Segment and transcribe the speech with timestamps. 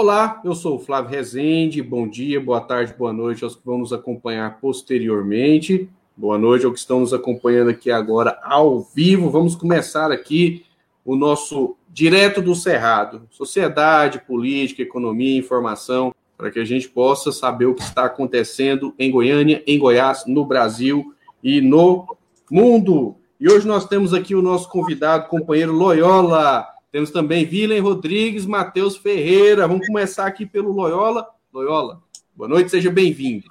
[0.00, 1.82] Olá, eu sou o Flávio Rezende.
[1.82, 5.90] Bom dia, boa tarde, boa noite aos que vão nos acompanhar posteriormente.
[6.16, 9.28] Boa noite aos que estão nos acompanhando aqui agora ao vivo.
[9.28, 10.64] Vamos começar aqui
[11.04, 17.66] o nosso Direto do Cerrado: Sociedade, Política, Economia, Informação, para que a gente possa saber
[17.66, 21.12] o que está acontecendo em Goiânia, em Goiás, no Brasil
[21.42, 22.16] e no
[22.48, 23.16] mundo.
[23.40, 26.77] E hoje nós temos aqui o nosso convidado, companheiro Loyola.
[26.90, 29.68] Temos também Vilen Rodrigues, Matheus Ferreira.
[29.68, 31.28] Vamos começar aqui pelo Loyola.
[31.52, 32.02] Loyola,
[32.34, 33.44] boa noite, seja bem-vindo.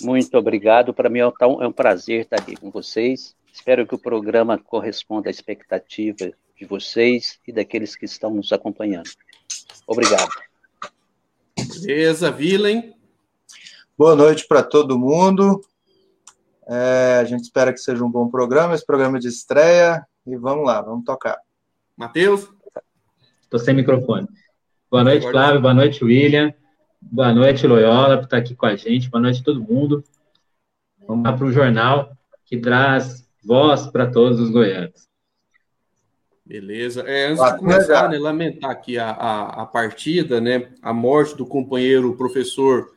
[0.00, 0.94] Muito obrigado.
[0.94, 3.34] Para mim é, é um prazer estar aqui com vocês.
[3.52, 9.10] Espero que o programa corresponda à expectativa de vocês e daqueles que estão nos acompanhando.
[9.84, 10.30] Obrigado.
[11.82, 12.94] Beleza, Vilen.
[13.98, 15.60] Boa noite para todo mundo.
[16.68, 20.06] É, a gente espera que seja um bom programa, esse programa de estreia.
[20.24, 21.36] E vamos lá, vamos tocar.
[22.00, 22.48] Matheus?
[23.42, 24.26] Estou sem microfone.
[24.90, 25.60] Boa noite, Flávio.
[25.60, 26.50] Boa noite, William.
[26.98, 29.10] Boa noite, Loyola, por estar aqui com a gente.
[29.10, 30.02] Boa noite a todo mundo.
[31.06, 35.06] Vamos lá para o jornal que traz voz para todos os goianos.
[36.42, 37.02] Beleza.
[37.02, 41.44] É, antes de começar, né, lamentar aqui a, a, a, partida, né, a morte do
[41.44, 42.94] companheiro professor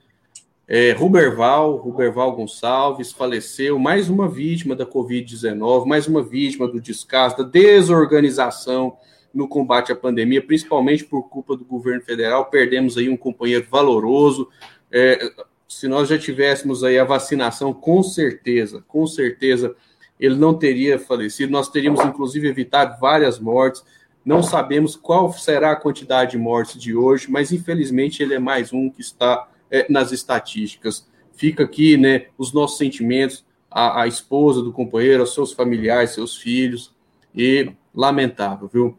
[0.68, 7.38] é, Ruberval, Ruberval Gonçalves, faleceu, mais uma vítima da Covid-19, mais uma vítima do descaso,
[7.38, 8.98] da desorganização
[9.34, 12.46] no combate à pandemia, principalmente por culpa do governo federal.
[12.46, 14.48] Perdemos aí um companheiro valoroso.
[14.90, 15.20] É,
[15.68, 19.76] se nós já tivéssemos aí a vacinação, com certeza, com certeza,
[20.20, 21.52] ele não teria falecido.
[21.52, 23.84] Nós teríamos, inclusive, evitado várias mortes.
[24.24, 28.72] Não sabemos qual será a quantidade de mortes de hoje, mas infelizmente ele é mais
[28.72, 31.10] um que está é, nas estatísticas.
[31.34, 36.38] Fica aqui, né, os nossos sentimentos, a, a esposa do companheiro, aos seus familiares, seus
[36.38, 36.94] filhos,
[37.36, 38.98] e lamentável, viu?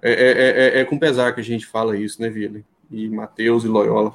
[0.00, 2.60] É, é, é, é com pesar que a gente fala isso, né, Vila?
[2.88, 4.14] E Matheus e Loyola.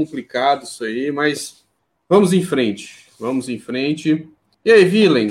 [0.00, 1.62] Complicado isso aí, mas
[2.08, 3.06] vamos em frente.
[3.18, 4.26] Vamos em frente.
[4.64, 5.30] E aí, Vilen?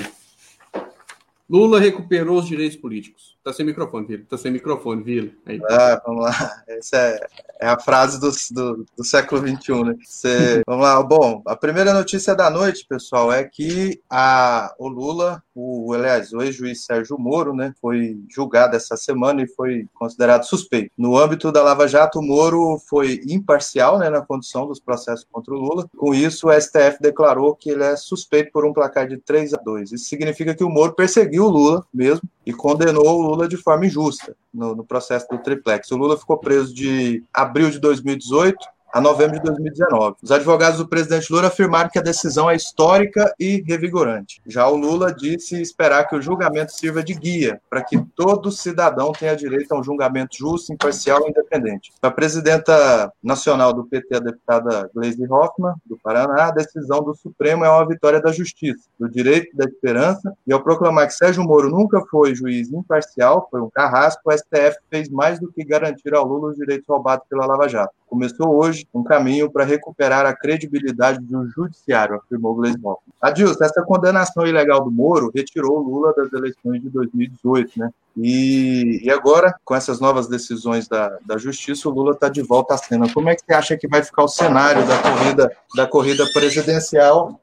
[1.48, 3.36] Lula recuperou os direitos políticos.
[3.42, 4.22] Tá sem microfone, Vila.
[4.28, 5.30] Tá sem microfone, Vila.
[5.46, 5.58] Aí.
[5.70, 6.62] Ah, vamos lá.
[6.68, 7.26] Essa é,
[7.60, 9.96] é a frase do, do, do século XXI, né?
[10.04, 11.02] Você, vamos lá.
[11.02, 16.42] Bom, a primeira notícia da noite, pessoal, é que a, o Lula, o, aliás, o
[16.42, 20.90] ex-juiz Sérgio Moro, né, foi julgado essa semana e foi considerado suspeito.
[20.96, 25.54] No âmbito da Lava Jato, o Moro foi imparcial, né, na condução dos processos contra
[25.54, 25.88] o Lula.
[25.96, 29.56] Com isso, o STF declarou que ele é suspeito por um placar de 3 a
[29.56, 29.92] 2.
[29.92, 33.86] Isso significa que o Moro perseguiu o Lula mesmo e condenou o Lula de forma
[33.86, 35.90] injusta no, no processo do triplex.
[35.90, 38.56] O Lula ficou preso de abril de 2018
[38.92, 40.16] a novembro de 2019.
[40.22, 44.40] Os advogados do presidente Lula afirmaram que a decisão é histórica e revigorante.
[44.46, 49.12] Já o Lula disse esperar que o julgamento sirva de guia para que todo cidadão
[49.12, 51.92] tenha direito a um julgamento justo, imparcial e independente.
[52.02, 57.64] A presidenta nacional do PT, a deputada Gleisi Hoffmann, do Paraná, a decisão do Supremo
[57.64, 61.70] é uma vitória da justiça, do direito da esperança, e ao proclamar que Sérgio Moro
[61.70, 66.26] nunca foi juiz imparcial, foi um carrasco, o STF fez mais do que garantir ao
[66.26, 67.92] Lula os direitos roubados pela Lava Jato.
[68.10, 73.14] Começou hoje um caminho para recuperar a credibilidade do judiciário, afirmou Gleisi Hoffmann.
[73.20, 77.90] Adilson, essa condenação ilegal do Moro retirou Lula das eleições de 2018, né?
[78.16, 82.74] E, e agora, com essas novas decisões da, da justiça, o Lula está de volta
[82.74, 83.12] à cena.
[83.12, 87.40] Como é que você acha que vai ficar o cenário da corrida, da corrida presidencial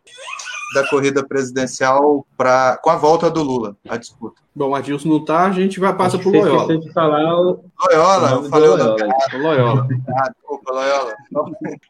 [0.73, 4.41] da corrida presidencial pra, com a volta do Lula, a disputa.
[4.55, 6.77] Bom, Adilson não tá, a gente vai passar pro Loyola.
[6.77, 7.63] De falar o...
[7.79, 8.95] Loyola, eu falei o Loyola.
[9.33, 9.87] O Loyola.
[10.17, 11.15] Ah, desculpa, Loyola.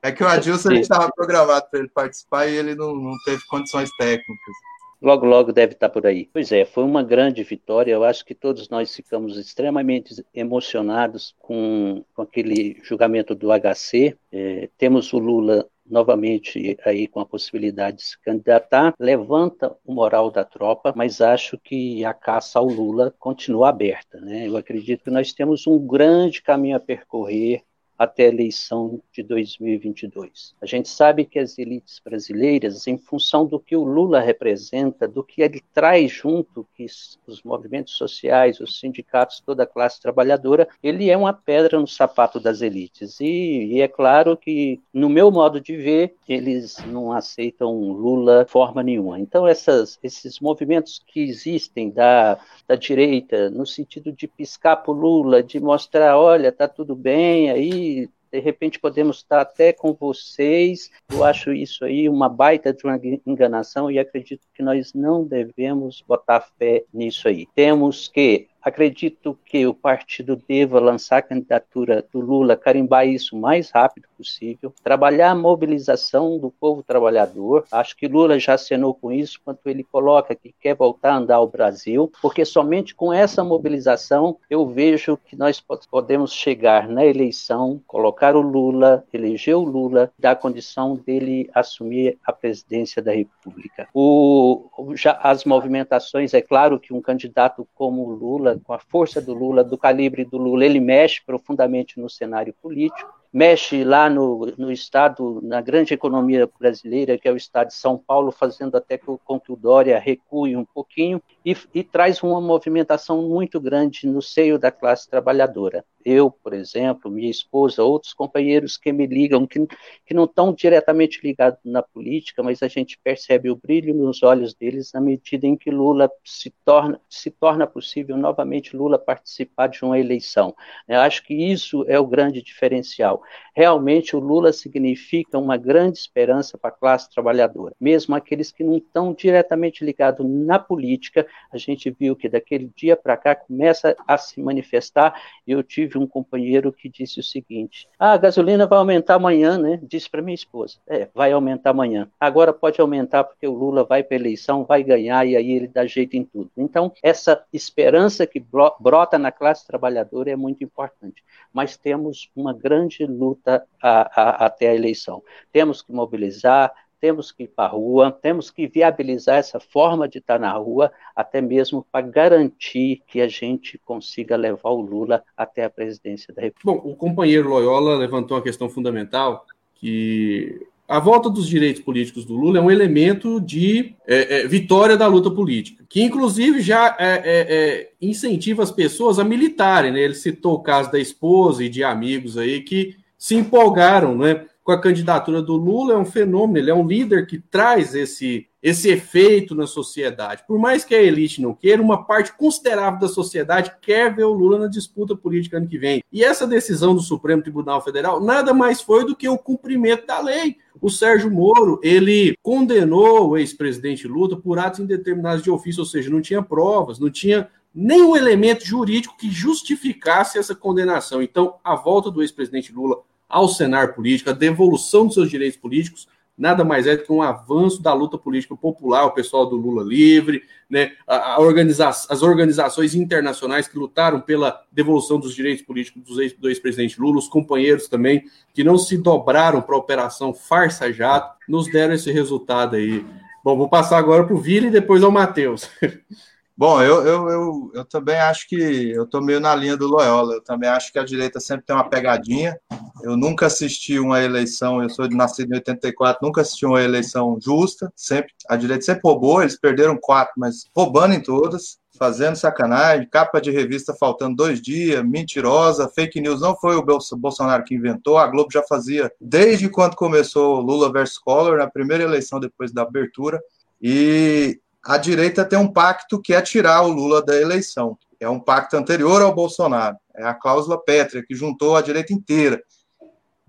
[0.02, 3.90] É que o Adilson estava programado para ele participar e ele não, não teve condições
[3.98, 4.56] técnicas.
[5.02, 6.28] Logo, logo deve estar por aí.
[6.34, 7.92] Pois é, foi uma grande vitória.
[7.92, 14.18] Eu acho que todos nós ficamos extremamente emocionados com, com aquele julgamento do HC.
[14.32, 20.30] É, temos o Lula novamente aí com a possibilidade de se candidatar, levanta o moral
[20.30, 24.20] da tropa, mas acho que a caça ao Lula continua aberta.
[24.20, 24.48] Né?
[24.48, 27.64] Eu acredito que nós temos um grande caminho a percorrer
[27.98, 30.56] até a eleição de 2022.
[30.62, 35.24] A gente sabe que as elites brasileiras, em função do que o Lula representa, do
[35.24, 36.86] que ele traz junto, que
[37.26, 42.40] os movimentos sociais, os sindicatos, toda a classe trabalhadora, ele é uma pedra no sapato
[42.40, 43.20] das elites.
[43.20, 48.52] E, e é claro que, no meu modo de ver, eles não aceitam Lula de
[48.52, 49.20] forma nenhuma.
[49.20, 55.42] Então, essas, esses movimentos que existem da, da direita, no sentido de piscar para Lula,
[55.42, 57.87] de mostrar, olha, tá tudo bem, aí
[58.32, 60.92] de repente podemos estar até com vocês.
[61.12, 66.04] Eu acho isso aí uma baita de uma enganação e acredito que nós não devemos
[66.08, 67.48] botar fé nisso aí.
[67.56, 73.40] Temos que Acredito que o partido deva lançar a candidatura do Lula, carimbar isso o
[73.40, 77.64] mais rápido possível, trabalhar a mobilização do povo trabalhador.
[77.72, 81.36] Acho que Lula já acenou com isso, quando ele coloca que quer voltar a andar
[81.36, 87.82] ao Brasil, porque somente com essa mobilização eu vejo que nós podemos chegar na eleição,
[87.88, 93.88] colocar o Lula, eleger o Lula, dar condição dele assumir a presidência da República.
[93.94, 99.22] O, já, as movimentações, é claro que um candidato como o Lula com a força
[99.22, 104.52] do Lula, do calibre do Lula, ele mexe profundamente no cenário político mexe lá no,
[104.58, 108.98] no estado, na grande economia brasileira, que é o estado de São Paulo, fazendo até
[108.98, 114.22] com que o Dória recue um pouquinho, e, e traz uma movimentação muito grande no
[114.22, 115.86] seio da classe trabalhadora.
[116.10, 119.68] Eu, por exemplo, minha esposa, outros companheiros que me ligam, que,
[120.06, 124.54] que não estão diretamente ligados na política, mas a gente percebe o brilho nos olhos
[124.54, 129.84] deles na medida em que Lula se torna, se torna possível novamente Lula participar de
[129.84, 130.56] uma eleição.
[130.88, 133.22] Eu acho que isso é o grande diferencial.
[133.54, 137.76] Realmente, o Lula significa uma grande esperança para a classe trabalhadora.
[137.82, 142.96] Mesmo aqueles que não estão diretamente ligados na política, a gente viu que daquele dia
[142.96, 145.20] para cá começa a se manifestar.
[145.46, 149.80] Eu tive um companheiro que disse o seguinte: ah, a gasolina vai aumentar amanhã, né?
[149.84, 152.10] Disse para minha esposa: é, vai aumentar amanhã.
[152.20, 155.86] Agora pode aumentar porque o Lula vai para eleição, vai ganhar e aí ele dá
[155.86, 156.52] jeito em tudo.
[156.58, 158.44] Então, essa esperança que
[158.80, 161.24] brota na classe trabalhadora é muito importante.
[161.54, 165.24] Mas temos uma grande luta a, a, até a eleição.
[165.52, 170.20] Temos que mobilizar, temos que ir para a rua, temos que viabilizar essa forma de
[170.20, 175.64] estar na rua, até mesmo para garantir que a gente consiga levar o Lula até
[175.64, 176.82] a presidência da República.
[176.84, 179.46] Bom, o companheiro Loyola levantou uma questão fundamental,
[179.76, 184.96] que a volta dos direitos políticos do Lula é um elemento de é, é, vitória
[184.96, 189.92] da luta política, que inclusive já é, é, é, incentiva as pessoas a militarem.
[189.92, 190.00] Né?
[190.00, 194.74] Ele citou o caso da esposa e de amigos aí que se empolgaram né, com
[194.74, 198.90] a candidatura do Lula, é um fenômeno, ele é um líder que traz esse, esse
[198.90, 200.44] efeito na sociedade.
[200.46, 204.34] Por mais que a elite não queira, uma parte considerável da sociedade quer ver o
[204.34, 206.04] Lula na disputa política ano que vem.
[206.12, 210.20] E essa decisão do Supremo Tribunal Federal nada mais foi do que o cumprimento da
[210.20, 210.58] lei.
[210.82, 216.10] O Sérgio Moro, ele condenou o ex-presidente Lula por atos indeterminados de ofício, ou seja,
[216.10, 221.22] não tinha provas, não tinha nenhum elemento jurídico que justificasse essa condenação.
[221.22, 222.98] Então, a volta do ex-presidente Lula
[223.28, 226.08] ao cenário político, a devolução dos seus direitos políticos,
[226.38, 229.84] nada mais é do que um avanço da luta política popular, o pessoal do Lula
[229.84, 236.04] Livre, né, a, a organiza as organizações internacionais que lutaram pela devolução dos direitos políticos
[236.38, 241.36] do ex-presidente Lula, os companheiros também, que não se dobraram para a Operação Farsa Jato,
[241.48, 243.06] nos deram esse resultado aí.
[243.44, 245.70] Bom, vou passar agora para o Vila e depois ao Matheus.
[246.58, 248.56] Bom, eu, eu, eu, eu também acho que
[248.90, 250.34] eu estou meio na linha do Loyola.
[250.34, 252.60] Eu também acho que a direita sempre tem uma pegadinha.
[253.04, 257.38] Eu nunca assisti uma eleição, eu sou de nascido em 84, nunca assisti uma eleição
[257.40, 257.94] justa.
[257.96, 263.40] Sempre A direita sempre roubou, eles perderam quatro, mas roubando em todas, fazendo sacanagem, capa
[263.40, 266.42] de revista faltando dois dias, mentirosa, fake news.
[266.42, 266.86] Não foi o
[267.18, 272.04] Bolsonaro que inventou, a Globo já fazia desde quando começou Lula versus Collor, na primeira
[272.04, 273.40] eleição depois da abertura.
[273.80, 277.98] E a direita tem um pacto que é tirar o Lula da eleição.
[278.22, 279.98] É um pacto anterior ao Bolsonaro.
[280.16, 282.64] É a cláusula pétrea, que juntou a direita inteira.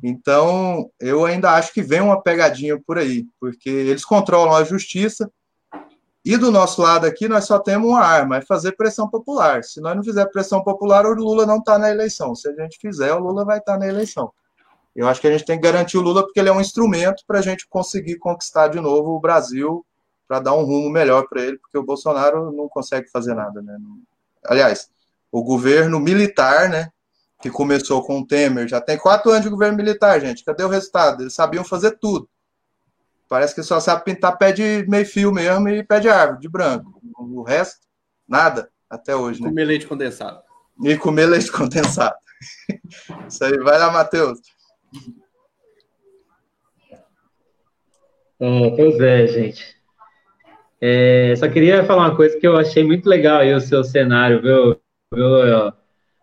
[0.03, 5.31] Então, eu ainda acho que vem uma pegadinha por aí, porque eles controlam a justiça,
[6.25, 9.63] e do nosso lado aqui, nós só temos uma arma, é fazer pressão popular.
[9.63, 12.35] Se nós não fizer pressão popular, o Lula não está na eleição.
[12.35, 14.33] Se a gente fizer, o Lula vai estar tá na eleição.
[14.95, 17.23] Eu acho que a gente tem que garantir o Lula porque ele é um instrumento
[17.27, 19.87] para a gente conseguir conquistar de novo o Brasil
[20.29, 23.77] para dar um rumo melhor para ele, porque o Bolsonaro não consegue fazer nada, né?
[24.45, 24.91] Aliás,
[25.33, 26.93] o governo militar, né,
[27.41, 30.45] que começou com o Temer, já tem quatro anos de governo militar, gente.
[30.45, 31.23] Cadê o resultado?
[31.23, 32.29] Eles sabiam fazer tudo.
[33.29, 36.49] Parece que só sabe pintar pé de meio fio mesmo e pé de árvore, de
[36.49, 37.01] branco.
[37.19, 37.81] O resto,
[38.27, 39.41] nada, até hoje.
[39.41, 39.49] Né?
[39.49, 40.43] Comer leite condensado.
[40.83, 42.17] E comer leite condensado.
[43.29, 44.41] Isso aí, vai lá, Matheus.
[48.41, 49.78] É, pois é, gente.
[50.81, 54.41] É, só queria falar uma coisa que eu achei muito legal aí, o seu cenário,
[54.41, 54.81] viu?
[55.13, 55.73] viu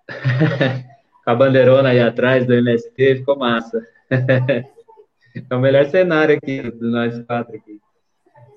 [1.25, 3.85] a bandeirona aí atrás do MST, ficou massa.
[4.11, 7.79] é o melhor cenário aqui, do nós quatro aqui.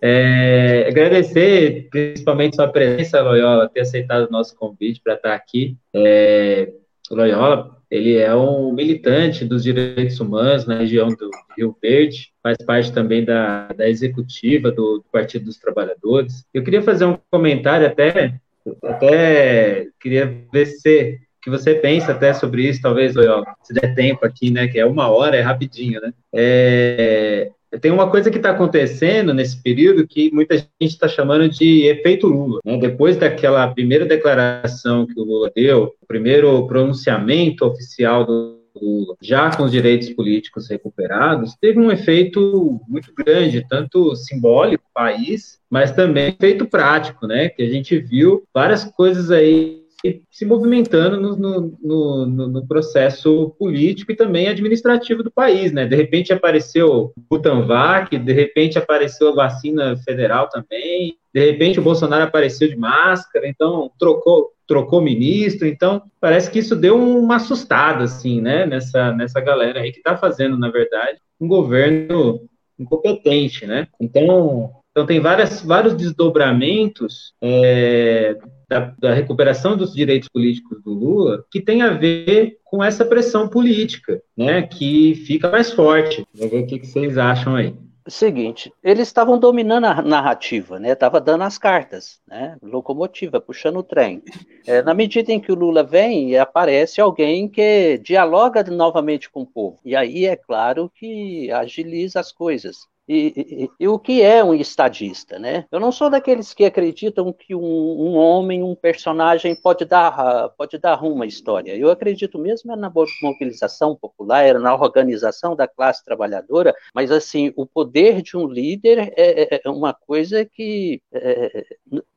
[0.01, 5.77] É, agradecer principalmente sua presença, Loyola, ter aceitado o nosso convite para estar aqui.
[5.93, 6.73] É,
[7.11, 12.93] Loyola, ele é um militante dos direitos humanos na região do Rio Verde, faz parte
[12.93, 16.45] também da, da executiva do, do Partido dos Trabalhadores.
[16.53, 18.35] Eu queria fazer um comentário até,
[18.83, 23.15] até queria ver se que você pensa até sobre isso, talvez,
[23.63, 26.13] se der tempo aqui, né, que é uma hora, é rapidinho, né?
[26.35, 27.51] É,
[27.81, 32.27] tem uma coisa que está acontecendo nesse período que muita gente está chamando de efeito
[32.27, 32.61] Lula.
[32.65, 32.79] Né?
[32.79, 39.55] Depois daquela primeira declaração que o Lula deu, o primeiro pronunciamento oficial do Lula, já
[39.55, 46.29] com os direitos políticos recuperados, teve um efeito muito grande, tanto simbólico, país, mas também
[46.29, 47.49] efeito prático, né?
[47.49, 49.83] Que a gente viu várias coisas aí
[50.31, 55.87] se movimentando no, no, no, no, processo político e também administrativo do país, né?
[55.87, 61.83] De repente apareceu o Butanvac, de repente apareceu a vacina federal também, de repente o
[61.83, 68.05] Bolsonaro apareceu de máscara, então trocou trocou ministro, então parece que isso deu uma assustada,
[68.05, 72.43] assim, né, nessa, nessa galera aí que está fazendo, na verdade, um governo
[72.79, 73.89] incompetente, né?
[73.99, 78.37] Então, então tem várias, vários desdobramentos é,
[78.69, 83.49] da, da, recuperação dos direitos políticos do Lula que tem a ver com essa pressão
[83.49, 86.27] política, né, que fica mais forte.
[86.35, 87.75] Ver o que, que vocês acham aí.
[88.09, 90.95] Seguinte, eles estavam dominando a narrativa, né?
[90.95, 92.57] Tava dando as cartas, né?
[92.63, 94.23] Locomotiva, puxando o trem.
[94.67, 99.47] É, na medida em que o Lula vem, aparece alguém que dialoga novamente com o
[99.47, 99.79] povo.
[99.85, 102.89] E aí é claro que agiliza as coisas.
[103.09, 105.65] E, e, o que é um estadista, né?
[105.73, 110.77] Eu não sou daqueles que acreditam que um, um, homem, um personagem pode dar, pode
[110.77, 111.75] dar à história.
[111.75, 117.65] Eu acredito mesmo é na mobilização popular, na organização da classe trabalhadora, mas assim, o
[117.65, 121.65] poder de um líder é, é, é uma coisa que é,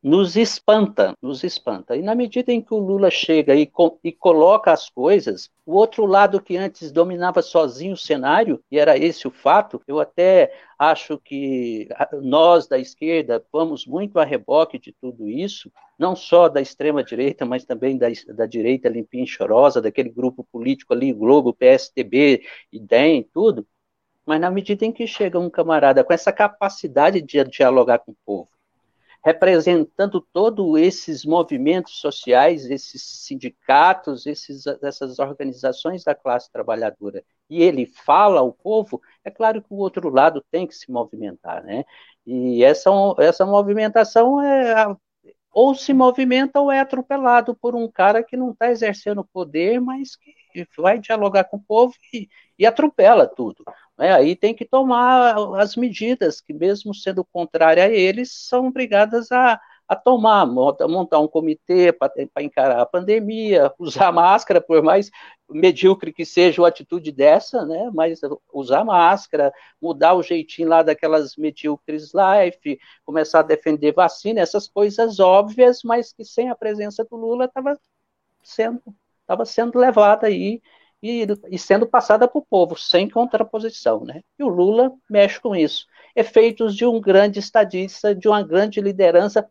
[0.03, 1.95] nos espanta, nos espanta.
[1.95, 3.71] E na medida em que o Lula chega e,
[4.03, 8.97] e coloca as coisas, o outro lado que antes dominava sozinho o cenário, e era
[8.97, 11.87] esse o fato, eu até acho que
[12.21, 17.63] nós da esquerda vamos muito a reboque de tudo isso, não só da extrema-direita, mas
[17.63, 23.65] também da, da direita limpinha e chorosa, daquele grupo político ali, Globo, PSTB, IDEM, tudo.
[24.25, 28.17] Mas na medida em que chega um camarada com essa capacidade de dialogar com o
[28.25, 28.49] povo,
[29.23, 37.85] representando todos esses movimentos sociais, esses sindicatos, esses, essas organizações da classe trabalhadora, e ele
[37.85, 41.83] fala ao povo, é claro que o outro lado tem que se movimentar, né?
[42.25, 44.95] E essa, essa movimentação é
[45.53, 50.15] ou se movimenta ou é atropelado por um cara que não está exercendo poder, mas
[50.15, 50.33] que
[50.77, 53.63] vai dialogar com o povo e, e atropela tudo.
[53.97, 54.13] Né?
[54.13, 59.59] Aí tem que tomar as medidas que, mesmo sendo contrária a eles, são obrigadas a,
[59.91, 65.11] a tomar, montar um comitê para encarar a pandemia, usar máscara, por mais
[65.49, 67.91] medíocre que seja a atitude dessa, né?
[67.93, 68.21] Mas
[68.53, 75.19] usar máscara, mudar o jeitinho lá daquelas medíocres life, começar a defender vacina, essas coisas
[75.19, 77.77] óbvias, mas que sem a presença do Lula estava
[78.41, 78.81] sendo,
[79.31, 80.61] tava sendo levada aí
[81.01, 84.03] e, e sendo passada para o povo, sem contraposição.
[84.03, 84.21] Né?
[84.37, 85.85] E o Lula mexe com isso.
[86.13, 89.49] Efeitos de um grande estadista, de uma grande liderança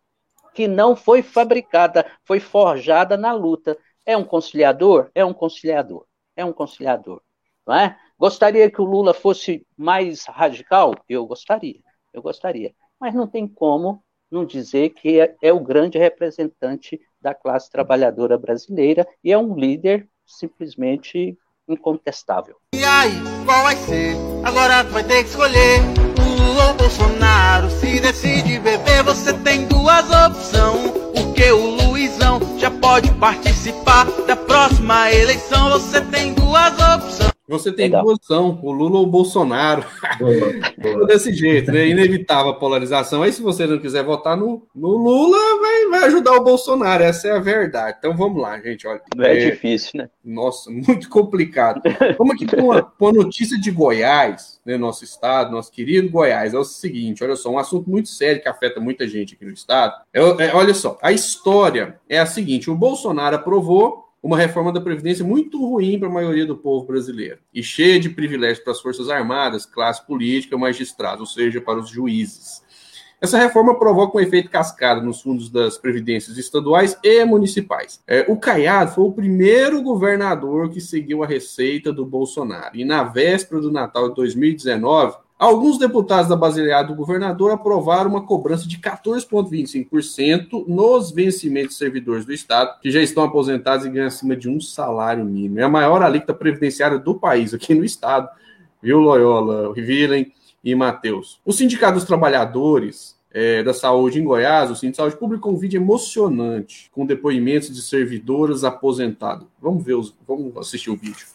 [0.52, 3.74] que não foi fabricada, foi forjada na luta.
[4.04, 5.10] É um conciliador?
[5.14, 6.04] É um conciliador.
[6.36, 7.22] É um conciliador.
[7.66, 7.98] Não é?
[8.18, 10.94] Gostaria que o Lula fosse mais radical?
[11.08, 11.80] Eu gostaria.
[12.12, 12.74] Eu gostaria.
[13.00, 18.38] Mas não tem como não dizer que é, é o grande representante da classe trabalhadora
[18.38, 21.36] brasileira e é um líder simplesmente
[21.68, 22.56] incontestável.
[22.74, 23.12] E aí,
[23.44, 24.16] qual vai ser?
[24.44, 25.80] Agora vai ter que escolher
[26.18, 27.70] Lula ou Bolsonaro.
[27.70, 30.90] Se decide beber, você tem duas opções.
[31.14, 35.70] Porque o Luizão já pode participar da próxima eleição.
[35.70, 37.29] Você tem duas opções.
[37.50, 38.04] Você tem Legal.
[38.04, 39.84] duas o Lula ou o Bolsonaro.
[40.20, 41.88] Boa, Desse jeito, né?
[41.88, 43.24] Inevitável a polarização.
[43.24, 47.02] Aí, se você não quiser votar no, no Lula, vai, vai ajudar o Bolsonaro.
[47.02, 47.96] Essa é a verdade.
[47.98, 48.86] Então vamos lá, gente.
[48.86, 50.08] Olha, não é, é difícil, né?
[50.24, 51.82] Nossa, muito complicado.
[52.16, 54.78] Vamos aqui com uma, com uma notícia de Goiás, né?
[54.78, 56.54] Nosso estado, nosso querido Goiás.
[56.54, 59.52] É o seguinte: olha só, um assunto muito sério que afeta muita gente aqui no
[59.52, 59.94] estado.
[60.14, 64.80] É, é, olha só, a história é a seguinte: o Bolsonaro aprovou uma reforma da
[64.80, 68.80] Previdência muito ruim para a maioria do povo brasileiro e cheia de privilégios para as
[68.80, 72.62] Forças Armadas, classe política, magistrados, ou seja, para os juízes.
[73.20, 78.02] Essa reforma provoca um efeito cascada nos fundos das previdências estaduais e municipais.
[78.06, 82.74] É, o Caiado foi o primeiro governador que seguiu a receita do Bolsonaro.
[82.74, 88.26] E na véspera do Natal de 2019, Alguns deputados da baseada do governador aprovaram uma
[88.26, 94.06] cobrança de 14,25% nos vencimentos de servidores do Estado, que já estão aposentados e ganham
[94.06, 95.58] acima de um salário mínimo.
[95.58, 98.28] É a maior alíquota previdenciária do país, aqui no Estado,
[98.82, 100.30] viu, Loyola, Rivilen
[100.62, 101.40] e Matheus.
[101.42, 105.56] O Sindicato dos Trabalhadores é, da Saúde em Goiás, o Sindicato de Saúde Pública, um
[105.56, 109.46] vídeo emocionante, com depoimentos de servidoras aposentadas.
[109.58, 111.26] Vamos ver, os, vamos assistir o vídeo.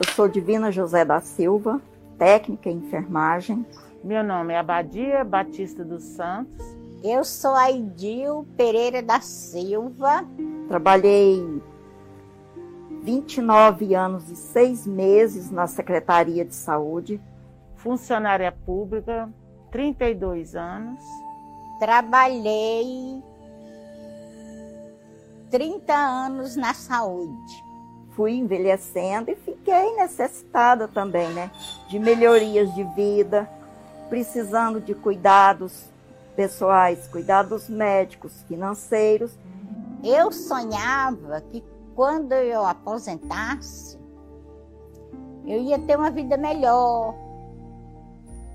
[0.00, 1.80] Eu sou Divina José da Silva,
[2.18, 3.64] técnica em enfermagem.
[4.02, 6.64] Meu nome é Abadia Batista dos Santos.
[7.02, 10.24] Eu sou Aidil Pereira da Silva.
[10.68, 11.62] Trabalhei
[13.02, 17.20] 29 anos e seis meses na Secretaria de Saúde.
[17.76, 19.28] Funcionária pública,
[19.70, 21.02] 32 anos.
[21.78, 23.22] Trabalhei
[25.50, 27.63] 30 anos na saúde
[28.16, 31.50] fui envelhecendo e fiquei necessitada também, né?
[31.88, 33.48] De melhorias de vida,
[34.08, 35.86] precisando de cuidados
[36.36, 39.36] pessoais, cuidados médicos, financeiros.
[40.02, 41.62] Eu sonhava que
[41.94, 43.98] quando eu aposentasse,
[45.46, 47.14] eu ia ter uma vida melhor,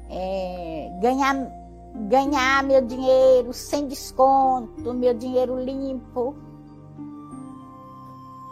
[0.10, 1.36] é, ganhar,
[2.08, 6.49] ganhar meu dinheiro sem desconto, meu dinheiro limpo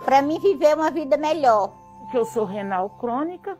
[0.08, 1.74] para mim viver uma vida melhor.
[2.00, 3.58] Porque eu sou renal crônica,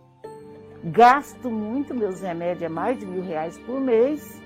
[0.82, 4.42] gasto muito, meus remédios é mais de mil reais por mês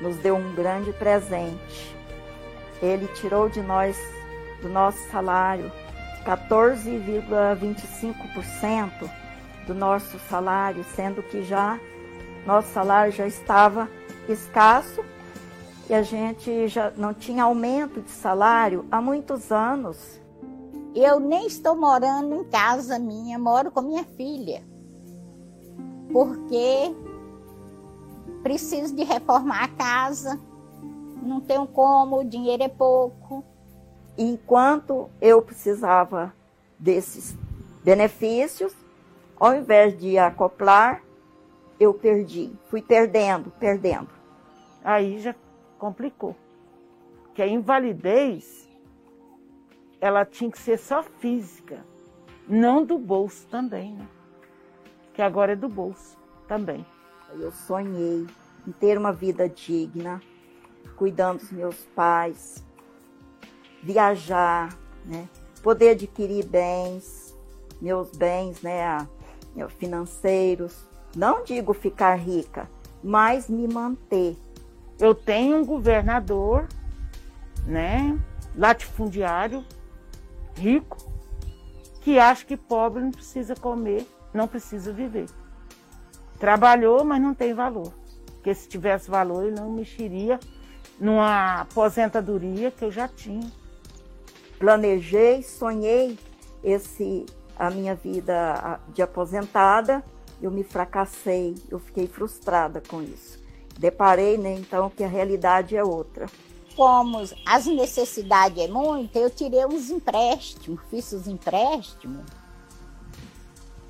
[0.00, 1.96] nos deu um grande presente.
[2.82, 3.96] Ele tirou de nós,
[4.62, 5.70] do nosso salário,
[6.24, 9.10] 14,25%
[9.66, 11.78] do nosso salário, sendo que já
[12.46, 13.86] nosso salário já estava
[14.28, 15.04] escasso
[15.88, 20.20] e a gente já não tinha aumento de salário há muitos anos.
[20.94, 24.62] Eu nem estou morando em casa minha, moro com minha filha.
[26.12, 26.94] Porque
[28.42, 30.40] preciso de reformar a casa,
[31.22, 33.44] não tenho como, o dinheiro é pouco.
[34.16, 36.34] Enquanto eu precisava
[36.78, 37.36] desses
[37.84, 38.74] benefícios,
[39.38, 41.02] ao invés de acoplar,
[41.78, 44.10] eu perdi, fui perdendo, perdendo.
[44.84, 45.34] Aí já
[45.78, 46.36] complicou.
[47.34, 48.68] Que a invalidez,
[50.00, 51.84] ela tinha que ser só física,
[52.46, 54.06] não do bolso também, né?
[55.14, 56.84] Que agora é do bolso também.
[57.38, 58.26] Eu sonhei
[58.66, 60.20] em ter uma vida digna,
[60.96, 62.64] cuidando dos meus pais,
[63.82, 65.28] viajar, né?
[65.62, 67.36] poder adquirir bens,
[67.80, 69.06] meus bens né?
[69.78, 70.88] financeiros.
[71.14, 72.68] Não digo ficar rica,
[73.02, 74.36] mas me manter.
[74.98, 76.68] Eu tenho um governador,
[77.66, 78.18] né,
[78.56, 79.64] latifundiário,
[80.54, 80.98] rico,
[82.02, 85.26] que acha que pobre não precisa comer, não precisa viver.
[86.40, 87.92] Trabalhou, mas não tem valor.
[88.26, 90.40] Porque se tivesse valor, ele não mexeria
[90.98, 93.52] numa aposentadoria que eu já tinha.
[94.58, 96.18] Planejei, sonhei
[96.64, 97.26] esse
[97.56, 100.02] a minha vida de aposentada,
[100.40, 103.38] eu me fracassei, eu fiquei frustrada com isso.
[103.78, 106.26] Deparei, né, então, que a realidade é outra.
[106.74, 112.39] Como as necessidades é muita, eu tirei uns empréstimos, fiz os empréstimos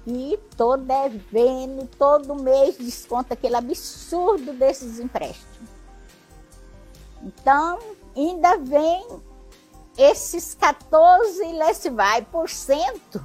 [0.07, 5.69] e tô devendo todo mês desconta aquele absurdo desses empréstimos.
[7.23, 7.79] Então,
[8.17, 9.07] ainda vem
[9.99, 11.43] esses 14
[11.91, 13.25] vai por cento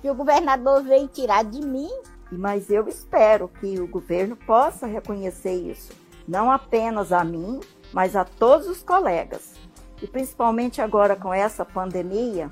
[0.00, 1.90] que o governador veio tirar de mim.
[2.32, 5.92] Mas eu espero que o governo possa reconhecer isso,
[6.26, 7.60] não apenas a mim,
[7.92, 9.54] mas a todos os colegas.
[10.00, 12.50] E principalmente agora com essa pandemia,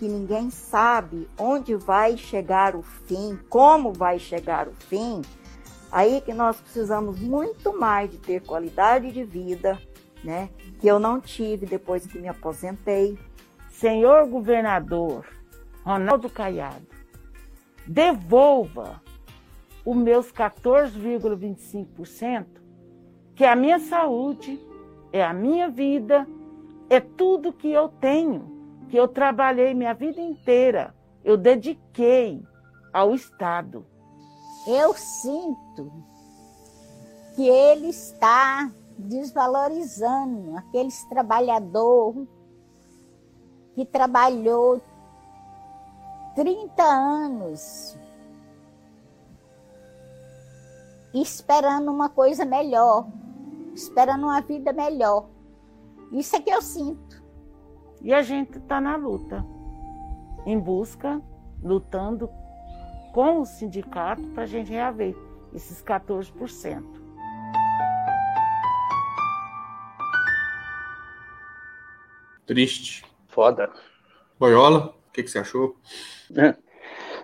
[0.00, 5.20] que ninguém sabe onde vai chegar o fim, como vai chegar o fim,
[5.92, 9.78] aí que nós precisamos muito mais de ter qualidade de vida,
[10.24, 10.48] né?
[10.78, 13.18] Que eu não tive depois que me aposentei.
[13.68, 15.26] Senhor governador
[15.84, 16.86] Ronaldo Caiado,
[17.86, 19.02] devolva
[19.84, 22.46] os meus 14,25%,
[23.34, 24.58] que é a minha saúde,
[25.12, 26.26] é a minha vida,
[26.88, 28.59] é tudo que eu tenho,
[28.90, 32.42] que eu trabalhei minha vida inteira, eu dediquei
[32.92, 33.86] ao Estado.
[34.66, 35.92] Eu sinto
[37.34, 42.28] que ele está desvalorizando aqueles trabalhadores
[43.74, 44.82] que trabalhou
[46.34, 47.96] 30 anos
[51.14, 53.06] esperando uma coisa melhor,
[53.74, 55.28] esperando uma vida melhor.
[56.12, 57.09] Isso é que eu sinto.
[58.02, 59.44] E a gente está na luta,
[60.46, 61.20] em busca,
[61.62, 62.30] lutando
[63.12, 65.14] com o sindicato para a gente reaver
[65.52, 66.82] esses 14%.
[72.46, 73.04] Triste.
[73.28, 73.70] Foda.
[74.38, 75.76] Boiola, o que, que você achou?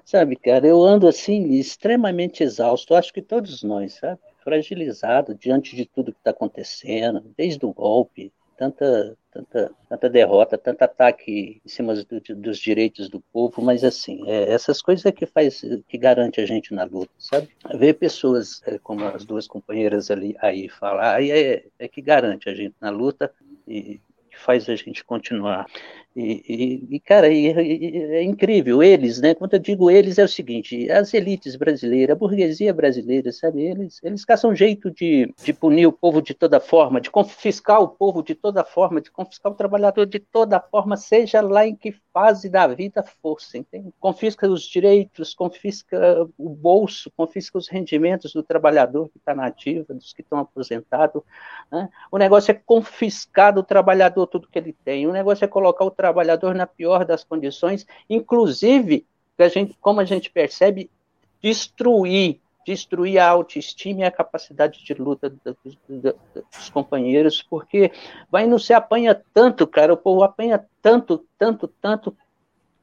[0.05, 2.95] Sabe, cara, eu ando assim extremamente exausto.
[2.95, 4.21] Acho que todos nós, sabe?
[4.45, 10.83] Fragilizado diante de tudo que está acontecendo, desde o golpe, tanta, tanta, tanta derrota, tanto
[10.83, 15.27] ataque em cima do, dos direitos do povo, mas assim, é, essas coisas é que
[15.27, 17.49] faz, que garante a gente na luta, sabe?
[17.75, 22.49] Ver pessoas é, como as duas companheiras ali aí falar, aí é, é que garante
[22.49, 23.33] a gente na luta
[23.67, 25.67] e que faz a gente continuar.
[26.17, 29.35] E, e, e, cara, e, é incrível, eles, né?
[29.35, 33.63] Quando eu digo eles, é o seguinte: as elites brasileiras, a burguesia brasileira, sabe?
[33.63, 37.89] Eles, eles caçam jeito de, de punir o povo de toda forma, de confiscar o
[37.89, 41.95] povo de toda forma, de confiscar o trabalhador de toda forma, seja lá em que
[42.15, 43.59] fase da vida fosse.
[43.59, 43.93] Entende?
[44.01, 49.93] Confisca os direitos, confisca o bolso, confisca os rendimentos do trabalhador que está na ativa,
[49.93, 51.23] dos que estão aposentados.
[51.71, 51.91] Né?
[52.11, 55.91] O negócio é confiscar do trabalhador tudo que ele tem, o negócio é colocar o
[55.91, 59.05] trabalhador trabalhador na pior das condições, inclusive,
[59.39, 60.89] a gente, como a gente percebe,
[61.43, 67.91] destruir, destruir a autoestima e a capacidade de luta dos, dos companheiros, porque
[68.31, 72.17] vai não se apanha tanto, cara, o povo apanha tanto, tanto, tanto,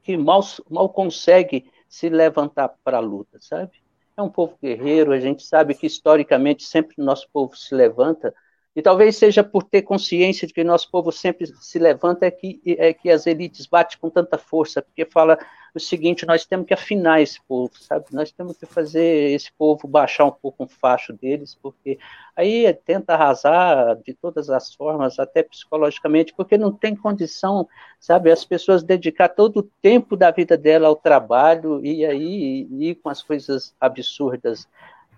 [0.02, 3.72] que mal, mal consegue se levantar para a luta, sabe?
[4.16, 8.34] É um povo guerreiro, a gente sabe que historicamente sempre o nosso povo se levanta
[8.74, 12.60] e talvez seja por ter consciência de que nosso povo sempre se levanta é que,
[12.66, 15.38] é que as elites batem com tanta força, porque fala
[15.74, 18.06] o seguinte, nós temos que afinar esse povo, sabe?
[18.12, 21.98] Nós temos que fazer esse povo baixar um pouco o facho deles, porque
[22.36, 28.30] aí tenta arrasar de todas as formas, até psicologicamente, porque não tem condição, sabe?
[28.30, 33.08] As pessoas dedicar todo o tempo da vida dela ao trabalho e aí ir com
[33.08, 34.68] as coisas absurdas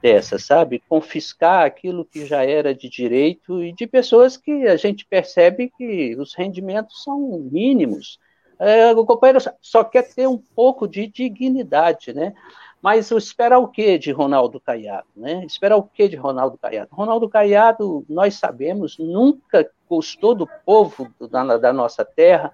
[0.06, 0.80] dessa, sabe?
[0.88, 6.14] Confiscar aquilo que já era de direito e de pessoas que a gente percebe que
[6.16, 7.18] os rendimentos são
[7.50, 8.20] mínimos.
[8.56, 12.32] É, o companheiro só quer ter um pouco de dignidade, né?
[12.80, 15.44] Mas esperar o que de Ronaldo Caiado, né?
[15.44, 16.88] Esperar o que de Ronaldo Caiado?
[16.92, 22.52] Ronaldo Caiado, nós sabemos, nunca gostou do povo da, da nossa terra,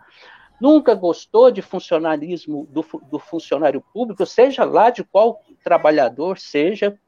[0.59, 6.99] nunca gostou de funcionalismo do, do funcionário público, seja lá de qual trabalhador seja,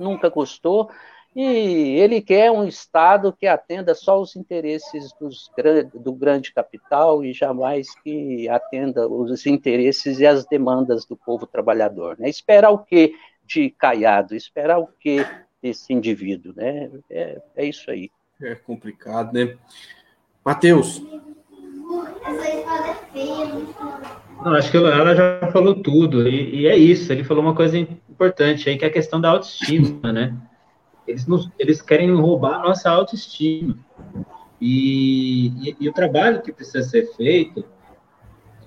[0.00, 0.90] nunca gostou,
[1.36, 5.50] e ele quer um Estado que atenda só os interesses dos,
[5.92, 12.18] do grande capital e jamais que atenda os interesses e as demandas do povo trabalhador.
[12.18, 12.30] Né?
[12.30, 14.34] Esperar o que de Caiado?
[14.34, 15.26] Esperar o que
[15.62, 16.54] desse indivíduo?
[16.56, 16.90] Né?
[17.10, 18.10] É, é isso aí.
[18.40, 19.58] É complicado, né?
[20.42, 21.02] Matheus.
[24.44, 27.12] Não, acho que ela já falou tudo, e, e, é isso.
[27.12, 30.36] Ele falou uma coisa importante aí, que é a questão da autoestima, né?
[31.06, 33.76] Eles, nos, eles querem roubar a nossa autoestima.
[34.60, 37.64] E, e, e, o trabalho que precisa ser feito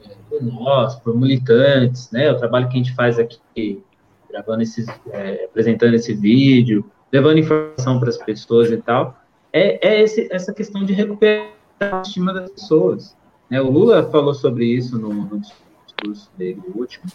[0.06, 2.32] é, por nós, por militantes, né?
[2.32, 3.84] O trabalho que a gente faz aqui,
[4.30, 9.18] gravando esses, é, apresentando esse vídeo, levando informação para as pessoas e tal,
[9.52, 11.48] é, é esse, essa questão de recuperar
[11.80, 13.18] a autoestima das pessoas.
[13.50, 13.62] Né?
[13.62, 17.06] O Lula falou sobre isso no, no discurso dele, o último,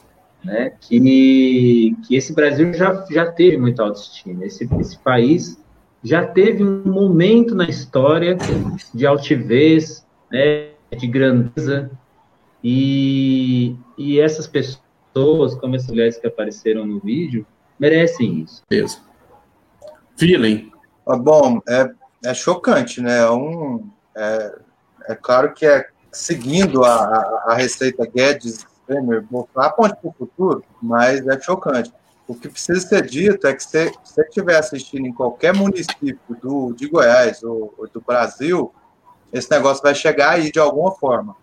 [0.42, 0.73] né?
[0.81, 4.44] que, que esse Brasil já, já teve muita autoestima.
[4.44, 5.59] Esse, esse país
[6.03, 8.37] já teve um momento na história
[8.92, 10.70] de altivez, né?
[10.97, 11.90] de grandeza,
[12.62, 17.47] e, e essas pessoas, como essas mulheres que apareceram no vídeo,
[17.79, 18.62] merecem isso.
[18.68, 18.99] Beleza.
[20.16, 20.73] Feeling.
[21.07, 21.90] Ah, bom, é,
[22.25, 23.18] é chocante, né?
[23.18, 24.59] É um, é,
[25.09, 29.24] é claro que é seguindo a, a, receita Guedes Temer,
[29.57, 31.92] a ponte para o futuro, mas é chocante.
[32.27, 36.72] O que precisa ser dito é que se você estiver assistindo em qualquer município do,
[36.72, 38.72] de Goiás ou, ou, do Brasil,
[39.33, 41.37] esse negócio vai chegar aí de alguma forma,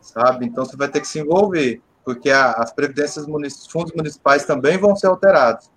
[0.00, 0.46] sabe?
[0.46, 4.78] Então você vai ter que se envolver, porque a, as previdências municipais, fundos municipais também
[4.78, 5.70] vão ser alterados,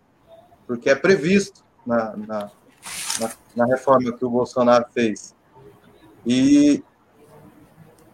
[0.66, 2.52] porque é previsto na, na,
[3.20, 5.36] na, na reforma que o Bolsonaro fez.
[6.26, 6.84] E,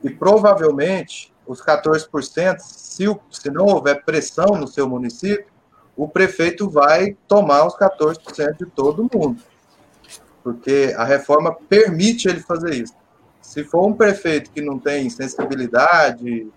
[0.05, 5.47] e provavelmente os 14%, se, se não houver pressão no seu município,
[5.97, 9.41] o prefeito vai tomar os 14% de todo mundo.
[10.43, 12.93] Porque a reforma permite ele fazer isso.
[13.41, 16.47] Se for um prefeito que não tem sensibilidade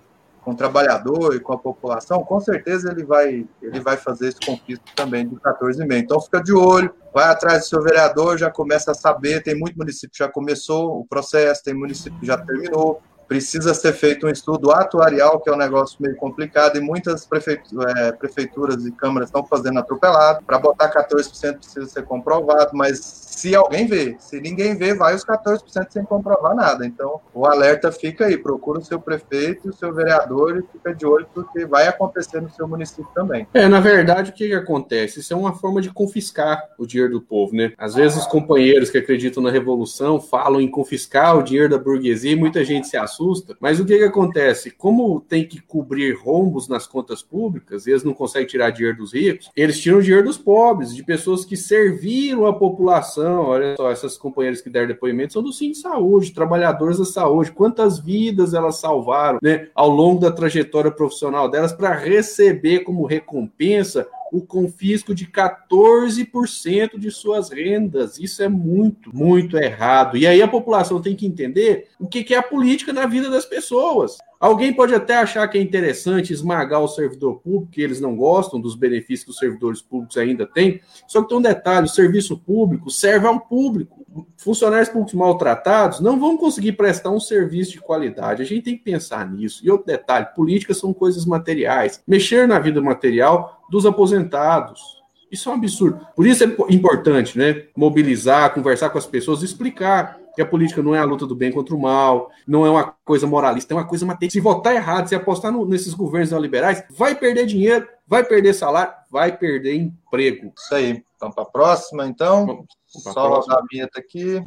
[0.42, 4.40] com o trabalhador e com a população, com certeza ele vai, ele vai fazer esse
[4.40, 5.92] conflito também de 14,5.
[5.92, 9.76] Então fica de olho, vai atrás do seu vereador, já começa a saber, tem muito
[9.76, 14.30] município que já começou o processo, tem município que já terminou, precisa ser feito um
[14.30, 19.28] estudo atuarial, que é um negócio meio complicado, e muitas prefeituras, é, prefeituras e câmaras
[19.28, 20.42] estão fazendo atropelado.
[20.44, 25.24] Para botar 14% precisa ser comprovado, mas se alguém vê, se ninguém vê, vai os
[25.24, 26.86] 14% sem comprovar nada.
[26.86, 31.04] Então, o alerta fica aí, procura o seu prefeito, o seu vereador e fica de
[31.04, 33.46] olho, porque vai acontecer no seu município também.
[33.52, 35.20] É, na verdade, o que, que acontece?
[35.20, 37.72] Isso é uma forma de confiscar o dinheiro do povo, né?
[37.76, 42.32] Às vezes os companheiros que acreditam na revolução falam em confiscar o dinheiro da burguesia
[42.32, 43.56] e muita gente se assusta assusta.
[43.60, 44.70] Mas o que, que acontece?
[44.70, 49.50] Como tem que cobrir rombos nas contas públicas, eles não conseguem tirar dinheiro dos ricos,
[49.56, 53.46] eles tiram dinheiro dos pobres, de pessoas que serviram a população.
[53.46, 57.52] Olha só, essas companheiras que deram depoimento são do Sim de Saúde, trabalhadores da saúde.
[57.52, 64.06] Quantas vidas elas salvaram né, ao longo da trajetória profissional delas para receber como recompensa
[64.32, 68.18] o confisco de 14% de suas rendas.
[68.18, 70.16] Isso é muito, muito errado.
[70.16, 73.46] E aí a população tem que entender o que é a política na vida das
[73.46, 74.18] pessoas.
[74.40, 78.60] Alguém pode até achar que é interessante esmagar o servidor público, que eles não gostam
[78.60, 80.80] dos benefícios que os servidores públicos ainda têm.
[81.08, 84.06] Só que tem um detalhe: o serviço público serve ao público.
[84.36, 88.42] Funcionários públicos maltratados não vão conseguir prestar um serviço de qualidade.
[88.42, 89.60] A gente tem que pensar nisso.
[89.66, 92.00] E outro detalhe: políticas são coisas materiais.
[92.06, 94.98] Mexer na vida material dos aposentados.
[95.30, 96.00] Isso é um absurdo.
[96.14, 97.64] Por isso é importante, né?
[97.76, 101.50] Mobilizar, conversar com as pessoas, explicar que a política não é a luta do bem
[101.50, 104.30] contra o mal, não é uma coisa moralista, é uma coisa material.
[104.30, 108.92] Se votar errado, se apostar no, nesses governos neoliberais, vai perder dinheiro, vai perder salário,
[109.10, 110.52] vai perder emprego.
[110.56, 111.02] Isso aí.
[111.16, 112.46] Então, para a próxima, então.
[112.46, 112.66] Vamos,
[113.02, 114.40] vamos Só rodar a vinheta aqui.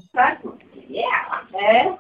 [1.54, 1.97] É.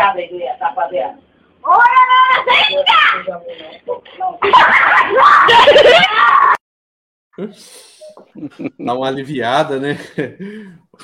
[1.64, 3.18] Ora, vem cá!
[8.80, 9.98] Dá uma aliviada, né?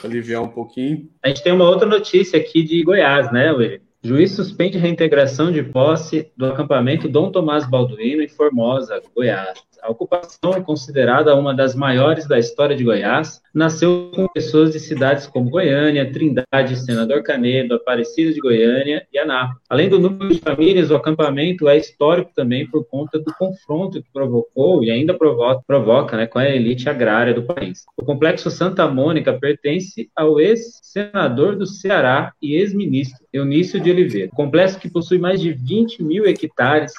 [0.03, 1.09] Aliviar um pouquinho.
[1.21, 3.79] A gente tem uma outra notícia aqui de Goiás, né, William?
[4.05, 9.63] Juiz suspende reintegração de posse do acampamento Dom Tomás Balduino em Formosa, Goiás.
[9.83, 15.27] A ocupação, considerada uma das maiores da história de Goiás, nasceu com pessoas de cidades
[15.27, 19.61] como Goiânia, Trindade, Senador Canedo, Aparecida de Goiânia e Anápolis.
[19.69, 24.07] Além do número de famílias, o acampamento é histórico também por conta do confronto que
[24.13, 27.83] provocou e ainda provoca, provoca né, com a elite agrária do país.
[27.97, 34.29] O complexo Santa Mônica pertence ao ex-senador do Ceará e ex-ministro Eunício de Oliveira.
[34.31, 36.93] O complexo que possui mais de 20 mil hectares.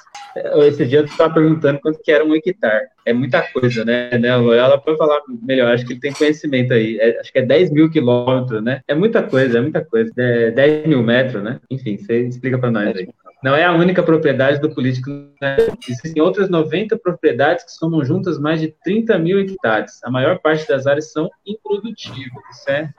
[0.66, 2.73] Esse dia eu estava perguntando quanto que era um hectare
[3.06, 4.10] é muita coisa, né?
[4.18, 4.28] né?
[4.28, 6.98] Ela pode falar melhor, acho que ele tem conhecimento aí.
[6.98, 8.80] É, acho que é 10 mil quilômetros, né?
[8.88, 10.10] É muita coisa, é muita coisa.
[10.16, 11.60] É 10 mil metros, né?
[11.70, 13.08] Enfim, você explica para nós aí.
[13.44, 15.10] Não é a única propriedade do político.
[15.10, 15.56] Né?
[15.86, 20.02] Existem outras 90 propriedades que somam juntas mais de 30 mil hectares.
[20.02, 22.42] A maior parte das áreas são improdutivas.
[22.52, 22.90] Isso é,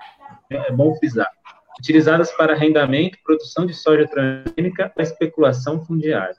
[0.51, 1.29] é bom frisar.
[1.79, 6.35] Utilizadas para arrendamento, produção de soja transgênica e especulação fundiária.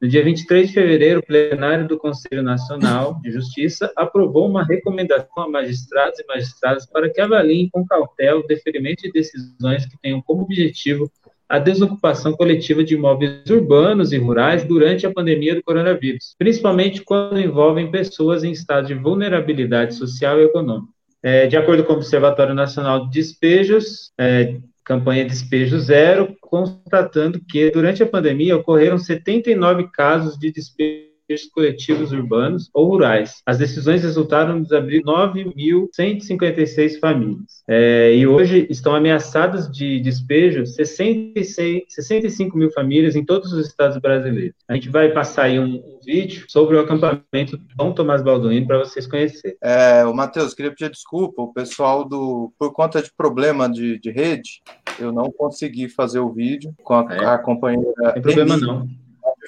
[0.00, 5.42] No dia 23 de fevereiro, o plenário do Conselho Nacional de Justiça aprovou uma recomendação
[5.42, 10.22] a magistrados e magistradas para que avaliem com cautela o deferimento de decisões que tenham
[10.22, 11.10] como objetivo
[11.48, 17.40] a desocupação coletiva de imóveis urbanos e rurais durante a pandemia do coronavírus, principalmente quando
[17.40, 20.92] envolvem pessoas em estado de vulnerabilidade social e econômica.
[21.20, 24.58] É, de acordo com o Observatório Nacional de Despejos, é,
[24.88, 31.08] campanha Despejo Zero, constatando que, durante a pandemia, ocorreram 79 casos de despejo
[31.52, 33.42] coletivos urbanos ou rurais.
[33.44, 37.62] As decisões resultaram em desabrir 9.156 famílias.
[37.68, 43.98] É, e hoje estão ameaçadas de despejo 66, 65 mil famílias em todos os estados
[43.98, 44.56] brasileiros.
[44.66, 48.78] A gente vai passar aí um, um vídeo sobre o acampamento Dom Tomás Balduino para
[48.78, 49.56] vocês conhecerem.
[49.62, 54.10] É, o Matheus, queria pedir desculpa, o pessoal do, por conta de problema de, de
[54.10, 54.62] rede,
[54.98, 57.24] eu não consegui fazer o vídeo com a, é.
[57.24, 57.92] a companheira.
[57.96, 58.88] Não tem problema não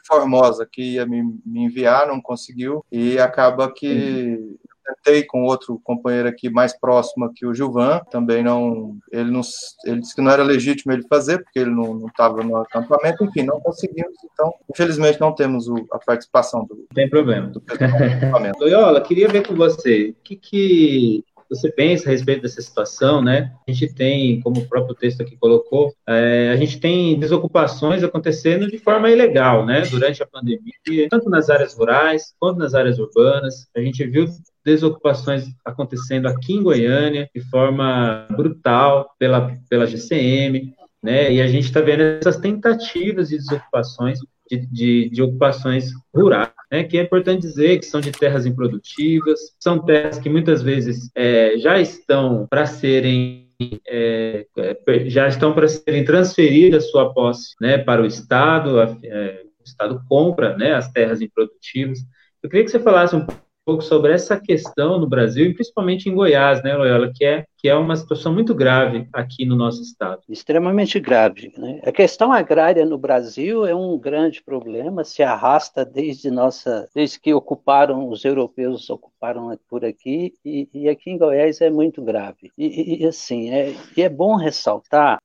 [0.06, 4.56] Formosa que ia me, me enviar, não conseguiu, e acaba que uhum.
[4.84, 9.40] tentei com outro companheiro aqui mais próximo aqui, o Gilvan, também não, ele não,
[9.84, 13.42] ele disse que não era legítimo ele fazer, porque ele não estava no acampamento, enfim,
[13.42, 16.86] não conseguimos, então, infelizmente não temos o, a participação do...
[16.94, 17.48] Tem problema.
[17.48, 17.62] Do
[18.58, 23.52] Loyola, queria ver com você, o que que você pensa a respeito dessa situação, né?
[23.68, 28.70] A gente tem, como o próprio texto aqui colocou, é, a gente tem desocupações acontecendo
[28.70, 29.82] de forma ilegal, né?
[29.82, 33.66] Durante a pandemia, tanto nas áreas rurais quanto nas áreas urbanas.
[33.76, 34.26] A gente viu
[34.64, 41.32] desocupações acontecendo aqui em Goiânia de forma brutal pela, pela GCM, né?
[41.32, 46.84] E a gente está vendo essas tentativas de desocupações, de, de, de, ocupações rurais, né?
[46.84, 51.56] Que é importante dizer que são de terras improdutivas, são terras que muitas vezes é,
[51.58, 53.48] já estão para serem
[53.86, 57.78] é, é, já estão para serem transferidas sua posse, né?
[57.78, 60.74] Para o Estado, é, o Estado compra, né?
[60.74, 61.98] As terras improdutivas.
[62.42, 63.49] Eu queria que você falasse um pouco
[63.80, 67.74] sobre essa questão no Brasil e principalmente em Goiás, né, Loyola, que é, que é
[67.74, 70.22] uma situação muito grave aqui no nosso estado.
[70.28, 71.52] Extremamente grave.
[71.58, 71.80] Né?
[71.84, 77.34] A questão agrária no Brasil é um grande problema, se arrasta desde nossa, desde que
[77.34, 82.50] ocuparam os europeus ocuparam por aqui e, e aqui em Goiás é muito grave.
[82.56, 85.18] E, e assim, é, e é bom ressaltar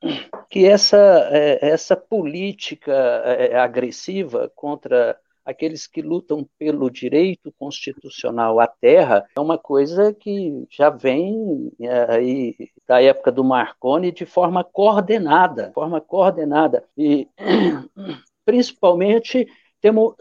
[0.50, 8.68] que essa, é, essa política é, agressiva contra aqueles que lutam pelo direito constitucional à
[8.68, 12.56] terra, é uma coisa que já vem é, aí
[12.88, 16.84] da época do Marconi de forma coordenada, forma coordenada.
[16.98, 17.28] E
[18.44, 19.48] principalmente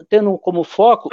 [0.09, 1.09] tendo como foco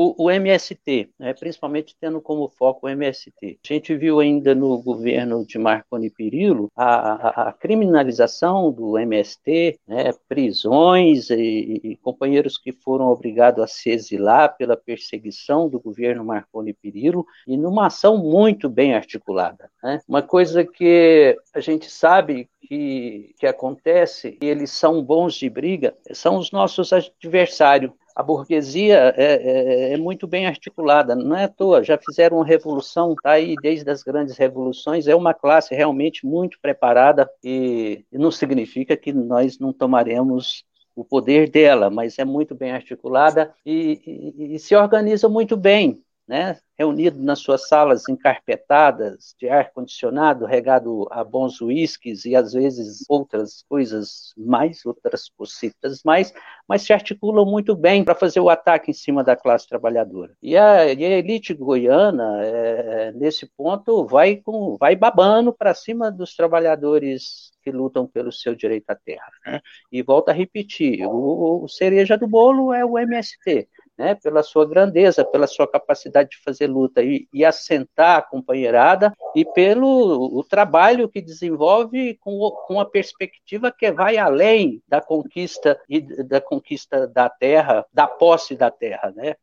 [0.00, 3.58] o, o MST, né, principalmente tendo como foco o MST.
[3.64, 9.80] A gente viu ainda no governo de Marconi Perillo a, a, a criminalização do MST,
[9.88, 16.24] né, prisões e, e, companheiros que foram obrigados a se exilar pela perseguição do governo
[16.24, 19.68] Marconi Perillo e numa ação muito bem articulada.
[19.82, 20.00] Né?
[20.06, 25.92] Uma coisa que a gente sabe que, que acontece, e eles são bons de briga,
[26.12, 31.48] são os nossos adversários a burguesia é, é, é, muito bem articulada, não é à
[31.48, 36.26] toa, já fizeram uma revolução, está aí desde as grandes revoluções, é uma classe realmente
[36.26, 40.64] muito preparada e, e não significa que nós não tomaremos
[40.96, 46.02] o poder dela, mas é muito bem articulada e, e, e se organiza muito bem
[46.28, 53.04] né, reunido nas suas salas encarpetadas, de ar-condicionado, regado a bons uísques e às vezes
[53.08, 56.32] outras coisas mais, outras cositas mais,
[56.68, 60.36] mas se articulam muito bem para fazer o ataque em cima da classe trabalhadora.
[60.42, 66.12] E a, e a elite goiana, é, nesse ponto, vai, com, vai babando para cima
[66.12, 69.32] dos trabalhadores que lutam pelo seu direito à terra.
[69.44, 69.60] Né?
[69.90, 73.66] E volta a repetir, o, o cereja do bolo é o MST
[73.98, 79.12] né, pela sua grandeza, pela sua capacidade de fazer luta e, e assentar a companheirada
[79.34, 85.78] e pelo o trabalho que desenvolve com, com a perspectiva que vai além da conquista
[85.88, 89.34] e da conquista da terra, da posse da terra, né?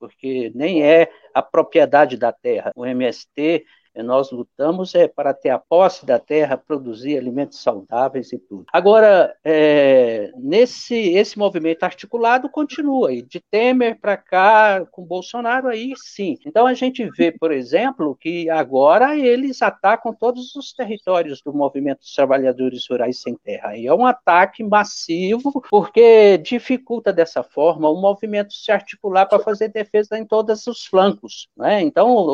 [0.00, 2.72] Porque nem é a propriedade da terra.
[2.74, 3.64] O MST
[4.02, 8.64] nós lutamos é para ter a posse da terra, produzir alimentos saudáveis e tudo.
[8.72, 15.92] Agora, é, nesse esse movimento articulado continua, e de Temer para cá, com Bolsonaro, aí
[15.96, 16.36] sim.
[16.46, 22.00] Então a gente vê, por exemplo, que agora eles atacam todos os territórios do movimento
[22.00, 23.76] dos trabalhadores rurais sem terra.
[23.76, 29.68] E é um ataque massivo, porque dificulta dessa forma o movimento se articular para fazer
[29.68, 31.48] defesa em todos os flancos.
[31.56, 31.82] Né?
[31.82, 32.26] Então,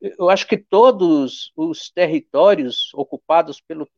[0.00, 3.88] eu acho que que todos os territórios ocupados pelo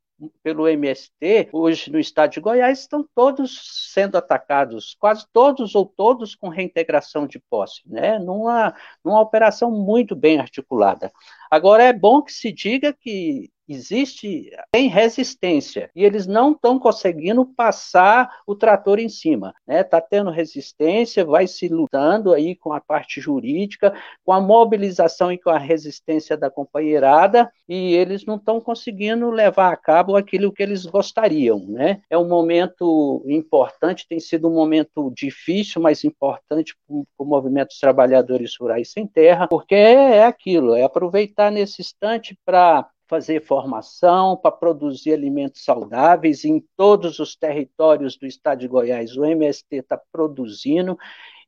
[0.43, 6.35] pelo MST, hoje no estado de Goiás, estão todos sendo atacados, quase todos ou todos
[6.35, 8.19] com reintegração de posse, né?
[8.19, 11.13] numa, numa operação muito bem articulada.
[11.51, 17.45] Agora, é bom que se diga que existe tem resistência e eles não estão conseguindo
[17.45, 19.83] passar o trator em cima, né?
[19.83, 25.39] Tá tendo resistência, vai se lutando aí com a parte jurídica, com a mobilização e
[25.39, 30.63] com a resistência da companheirada e eles não estão conseguindo levar a cabo aquilo que
[30.63, 32.01] eles gostariam, né?
[32.09, 37.81] É um momento importante, tem sido um momento difícil, mas importante para o movimento dos
[37.81, 44.51] trabalhadores rurais sem terra, porque é aquilo, é aproveitar nesse instante para fazer formação, para
[44.51, 49.17] produzir alimentos saudáveis em todos os territórios do estado de Goiás.
[49.17, 50.99] O MST está produzindo,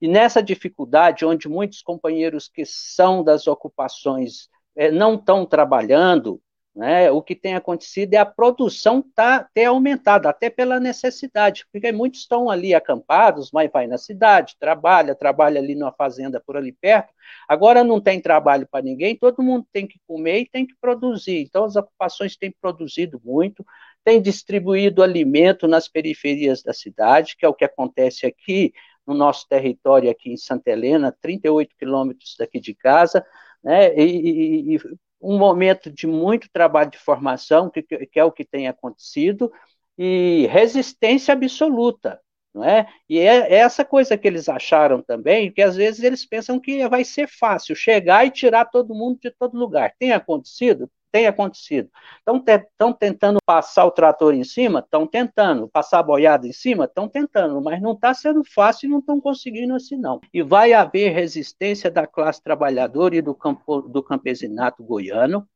[0.00, 6.40] e nessa dificuldade, onde muitos companheiros que são das ocupações é, não estão trabalhando,
[6.78, 7.10] né?
[7.10, 12.20] O que tem acontecido é a produção tá, ter aumentado, até pela necessidade, porque muitos
[12.20, 17.12] estão ali acampados, mas vai na cidade, trabalha, trabalha ali numa fazenda por ali perto.
[17.48, 21.40] Agora não tem trabalho para ninguém, todo mundo tem que comer e tem que produzir.
[21.40, 23.66] Então as ocupações têm produzido muito,
[24.04, 28.72] têm distribuído alimento nas periferias da cidade, que é o que acontece aqui
[29.04, 33.26] no nosso território, aqui em Santa Helena, 38 quilômetros daqui de casa,
[33.64, 33.92] né?
[33.96, 34.80] E, e, e
[35.20, 39.52] um momento de muito trabalho de formação, que, que é o que tem acontecido,
[39.96, 42.20] e resistência absoluta.
[42.54, 42.88] Não é?
[43.08, 46.88] E é, é essa coisa que eles acharam também, que às vezes eles pensam que
[46.88, 49.94] vai ser fácil chegar e tirar todo mundo de todo lugar.
[49.98, 50.90] Tem acontecido?
[51.10, 51.90] Tem acontecido.
[52.18, 54.80] Estão tentando passar o trator em cima?
[54.80, 55.68] Estão tentando.
[55.68, 56.84] Passar a boiada em cima?
[56.84, 60.20] Estão tentando, mas não está sendo fácil e não estão conseguindo assim, não.
[60.32, 65.48] E vai haver resistência da classe trabalhadora e do, campo, do campesinato goiano.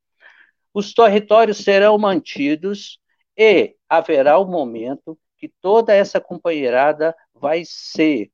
[0.72, 2.98] Os territórios serão mantidos
[3.36, 8.30] e haverá o um momento que toda essa companheirada vai ser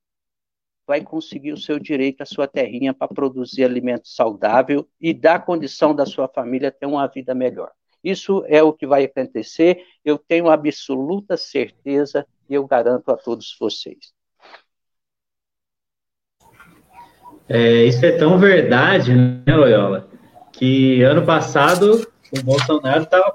[0.89, 5.95] vai conseguir o seu direito à sua terrinha para produzir alimento saudável e dar condição
[5.95, 7.71] da sua família ter uma vida melhor.
[8.03, 13.55] Isso é o que vai acontecer, eu tenho absoluta certeza e eu garanto a todos
[13.61, 14.15] vocês.
[17.47, 20.09] É, isso é tão verdade, né, Loyola,
[20.53, 23.35] que ano passado o Bolsonaro estava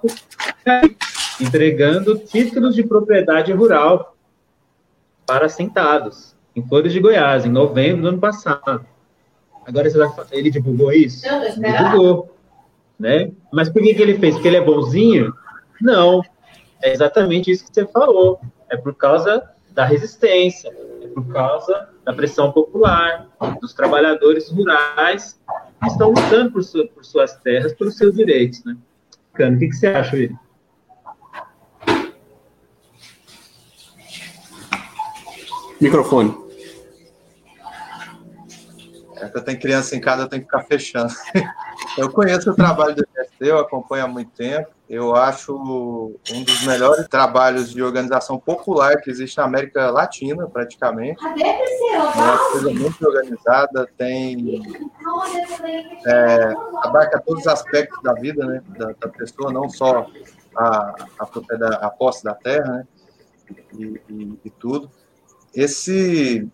[1.40, 4.16] entregando títulos de propriedade rural
[5.26, 8.86] para assentados em Flores de Goiás, em novembro do ano passado.
[9.66, 9.88] Agora
[10.32, 11.24] ele divulgou isso?
[11.56, 12.36] Divulgou.
[13.00, 13.32] Né?
[13.52, 14.36] Mas por que, que ele fez?
[14.36, 15.34] Porque ele é bonzinho?
[15.82, 16.22] Não.
[16.82, 18.40] É exatamente isso que você falou.
[18.70, 20.70] É por causa da resistência,
[21.02, 23.28] é por causa da pressão popular,
[23.62, 25.40] dos trabalhadores rurais
[25.82, 28.64] que estão lutando por, sua, por suas terras, pelos seus direitos.
[28.64, 28.76] Né?
[29.34, 30.38] Cano, o que, que você acha, William?
[35.80, 36.44] Microfone.
[39.24, 41.14] É que eu tenho criança em casa, eu tenho que ficar fechando.
[41.98, 44.70] Eu conheço o trabalho do MST, eu acompanho há muito tempo.
[44.90, 51.24] Eu acho um dos melhores trabalhos de organização popular que existe na América Latina, praticamente.
[51.24, 54.62] É uma coisa muito organizada, tem.
[56.06, 56.54] É,
[56.84, 60.08] abarca todos os aspectos da vida né, da, da pessoa, não só
[60.56, 61.28] a, a,
[61.82, 62.88] a posse da terra né,
[63.78, 64.90] e, e, e tudo.
[65.54, 66.48] Esse.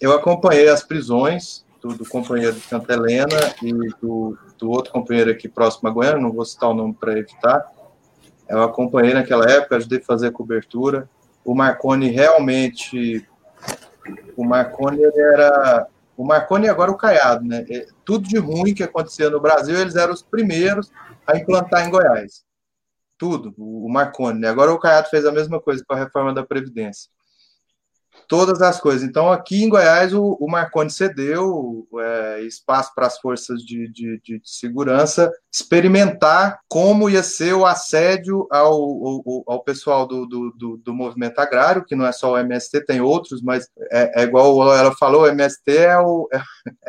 [0.00, 5.30] Eu acompanhei as prisões do, do companheiro de Santa Helena e do, do outro companheiro
[5.30, 7.70] aqui próximo a Goiânia, não vou citar o nome para evitar.
[8.48, 11.08] Eu acompanhei naquela época, ajudei a fazer a cobertura.
[11.44, 13.26] O Marconi realmente.
[14.36, 15.86] O Marconi era.
[16.16, 17.64] O Marconi e agora o Caiado, né?
[17.70, 20.90] É, tudo de ruim que acontecia no Brasil, eles eram os primeiros
[21.26, 22.44] a implantar em Goiás.
[23.16, 24.40] Tudo, o Marconi.
[24.40, 24.48] Né?
[24.48, 27.10] Agora o Caiado fez a mesma coisa com a reforma da Previdência
[28.28, 29.02] todas as coisas.
[29.02, 34.20] Então, aqui em Goiás, o, o Marconi cedeu é, espaço para as forças de, de,
[34.22, 40.76] de, segurança experimentar como ia ser o assédio ao, ao, ao pessoal do, do, do,
[40.76, 44.74] do, movimento agrário, que não é só o MST, tem outros, mas é, é igual
[44.74, 46.40] ela falou, o MST é o, é,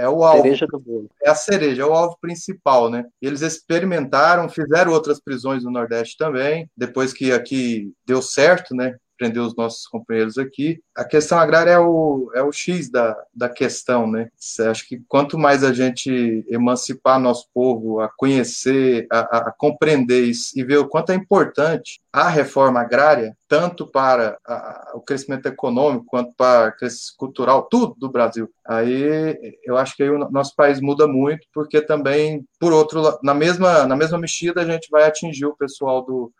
[0.04, 0.44] é o alvo.
[0.44, 1.10] Cereja do bolo.
[1.24, 3.06] É a cereja, é o alvo principal, né?
[3.22, 8.96] Eles experimentaram, fizeram outras prisões no Nordeste também, depois que aqui deu certo, né?
[9.20, 10.82] Prender os nossos companheiros aqui.
[10.96, 14.30] A questão agrária é o, é o X da, da questão, né?
[14.72, 20.58] Acho que quanto mais a gente emancipar nosso povo, a conhecer, a, a compreender isso
[20.58, 26.06] e ver o quanto é importante a reforma agrária, tanto para a, o crescimento econômico
[26.08, 28.50] quanto para o crescimento cultural, tudo do Brasil.
[28.66, 33.20] Aí eu acho que aí o nosso país muda muito, porque também, por outro lado,
[33.22, 36.32] na mesma, na mesma mexida, a gente vai atingir o pessoal do,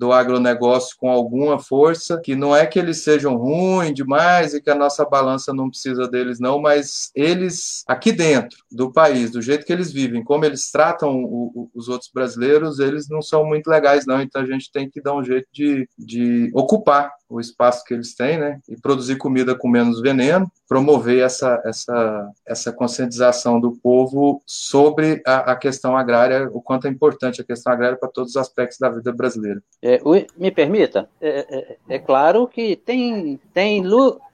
[0.00, 4.70] do agronegócio com alguma força, que não é que eles sejam ruins demais e que
[4.70, 9.66] a nossa balança não precisa deles, não, mas eles, aqui dentro do país, do jeito
[9.66, 13.68] que eles vivem, como eles tratam o, o, os outros brasileiros, eles não são muito
[13.68, 14.22] legais, não.
[14.22, 18.14] Então a gente tem que dar um jeito de, de ocupar o espaço que eles
[18.14, 18.60] têm, né?
[18.68, 25.52] E produzir comida com menos veneno, promover essa, essa, essa conscientização do povo sobre a,
[25.52, 28.90] a questão agrária, o quanto é importante a questão agrária para todos os aspectos da
[28.90, 29.62] vida brasileira.
[29.80, 30.00] É,
[30.36, 33.84] me permita, é, é, é, claro que tem, tem,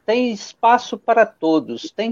[0.06, 2.10] tem espaço para todos, tem,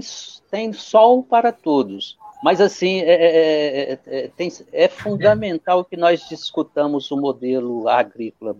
[0.51, 2.17] tem sol para todos.
[2.45, 8.55] Mas, assim, é, é, é, é, tem, é fundamental que nós discutamos o modelo agrícola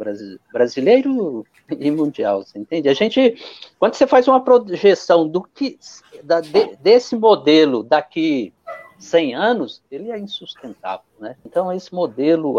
[0.52, 2.90] brasileiro e mundial, você entende?
[2.90, 3.38] A gente,
[3.78, 5.78] quando você faz uma projeção do que,
[6.24, 8.52] da, de, desse modelo daqui
[8.98, 11.36] 100 anos, ele é insustentável, né?
[11.46, 12.56] Então, esse modelo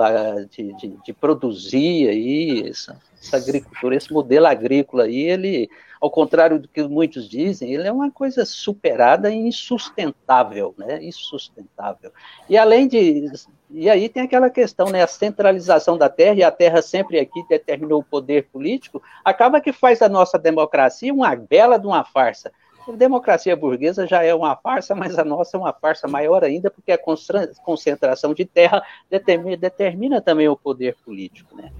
[0.48, 2.72] de, de, de produzir aí,
[3.20, 5.68] essa agricultura, esse modelo agrícola aí, ele
[6.00, 11.02] ao contrário do que muitos dizem, ele é uma coisa superada e insustentável, né?
[11.02, 12.12] Insustentável.
[12.48, 13.30] E além de
[13.70, 15.02] e aí tem aquela questão, né?
[15.02, 19.72] A centralização da terra e a terra sempre aqui determinou o poder político, acaba que
[19.72, 22.52] faz a nossa democracia uma bela de uma farsa.
[22.86, 26.70] A democracia burguesa já é uma farsa, mas a nossa é uma farsa maior ainda,
[26.70, 26.98] porque a
[27.64, 31.72] concentração de terra determina, determina também o poder político, né?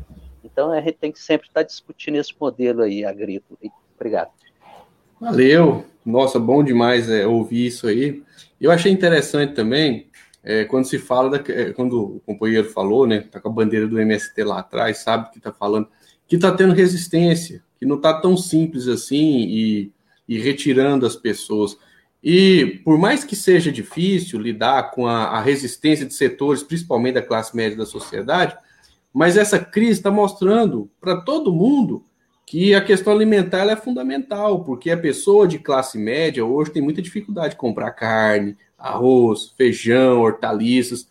[0.50, 3.58] Então a gente tem que sempre estar discutindo esse modelo aí agrícola.
[3.94, 4.30] Obrigado.
[5.20, 5.84] Valeu.
[6.04, 8.22] Nossa, bom demais é, ouvir isso aí.
[8.60, 10.08] Eu achei interessante também
[10.42, 13.88] é, quando se fala, da, é, quando o companheiro falou, né, tá com a bandeira
[13.88, 15.88] do MST lá atrás, sabe que tá falando,
[16.28, 19.92] que tá tendo resistência, que não tá tão simples assim e,
[20.28, 21.76] e retirando as pessoas.
[22.22, 27.22] E por mais que seja difícil lidar com a, a resistência de setores, principalmente da
[27.22, 28.56] classe média da sociedade,
[29.16, 32.04] mas essa crise está mostrando para todo mundo
[32.44, 37.00] que a questão alimentar é fundamental, porque a pessoa de classe média hoje tem muita
[37.00, 41.08] dificuldade de comprar carne, arroz, feijão, hortaliças.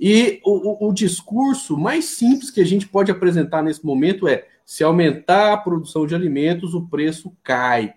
[0.00, 4.46] E o, o, o, discurso mais simples que a gente pode apresentar nesse momento é:
[4.64, 7.92] se aumentar a produção de alimentos, o preço cai,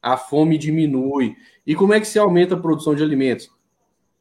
[0.00, 1.34] a fome diminui.
[1.66, 3.50] E como é que se aumenta a produção de alimentos?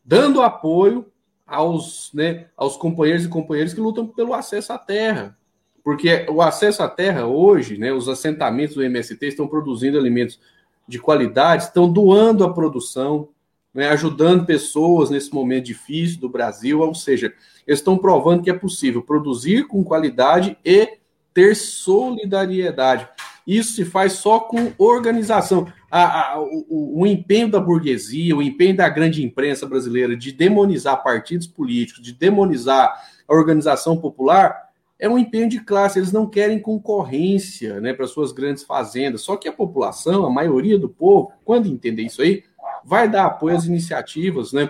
[0.04, 1.06] Dando apoio
[1.52, 5.38] aos, né, aos companheiros e companheiras que lutam pelo acesso à terra.
[5.84, 10.40] Porque o acesso à terra hoje, né, os assentamentos do MST estão produzindo alimentos
[10.88, 13.28] de qualidade, estão doando a produção,
[13.74, 17.34] né, ajudando pessoas nesse momento difícil do Brasil, ou seja,
[17.68, 20.98] eles estão provando que é possível produzir com qualidade e
[21.34, 23.08] ter solidariedade.
[23.46, 25.68] Isso se faz só com organização.
[25.90, 31.04] A, a, o, o, empenho da burguesia, o empenho da grande imprensa brasileira de demonizar
[31.04, 32.94] partidos políticos, de demonizar
[33.28, 34.70] a organização popular,
[35.00, 35.98] é um empenho de classe.
[35.98, 39.22] Eles não querem concorrência né, para suas grandes fazendas.
[39.22, 42.44] Só que a população, a maioria do povo, quando entender isso aí,
[42.86, 44.70] vai dar apoio às iniciativas, né?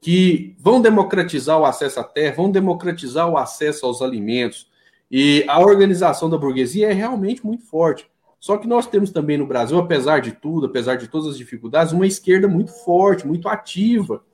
[0.00, 4.70] Que vão democratizar o acesso à terra, vão democratizar o acesso aos alimentos.
[5.10, 8.10] E a organização da burguesia é realmente muito forte.
[8.42, 11.92] Só que nós temos também no Brasil, apesar de tudo, apesar de todas as dificuldades,
[11.92, 14.24] uma esquerda muito forte, muito ativa.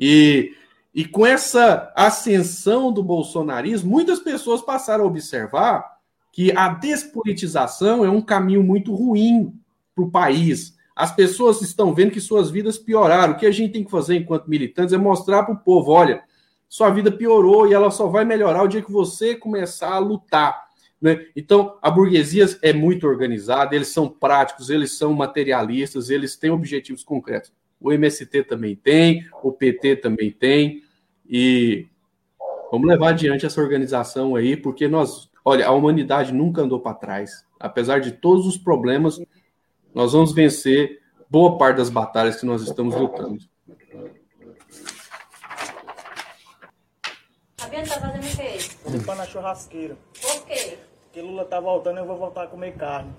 [0.00, 0.54] E,
[0.94, 5.98] e com essa ascensão do bolsonarismo, muitas pessoas passaram a observar
[6.32, 9.52] que a despolitização é um caminho muito ruim
[9.94, 10.74] para o país.
[10.96, 13.34] As pessoas estão vendo que suas vidas pioraram.
[13.34, 16.22] O que a gente tem que fazer enquanto militantes é mostrar para o povo: olha,
[16.66, 20.67] sua vida piorou e ela só vai melhorar o dia que você começar a lutar.
[21.00, 21.26] Né?
[21.36, 27.04] Então, a burguesia é muito organizada, eles são práticos, eles são materialistas, eles têm objetivos
[27.04, 27.52] concretos.
[27.80, 30.82] O MST também tem, o PT também tem,
[31.28, 31.86] e
[32.70, 37.46] vamos levar adiante essa organização aí, porque nós, olha, a humanidade nunca andou para trás.
[37.60, 39.20] Apesar de todos os problemas,
[39.94, 43.38] nós vamos vencer boa parte das batalhas que nós estamos lutando.
[47.56, 48.58] Fabiano tá fazendo o quê?
[48.90, 49.96] Limpando a churrasqueira.
[50.20, 50.78] Por quê?
[51.08, 53.10] Porque Lula tá voltando, eu vou voltar a comer carne.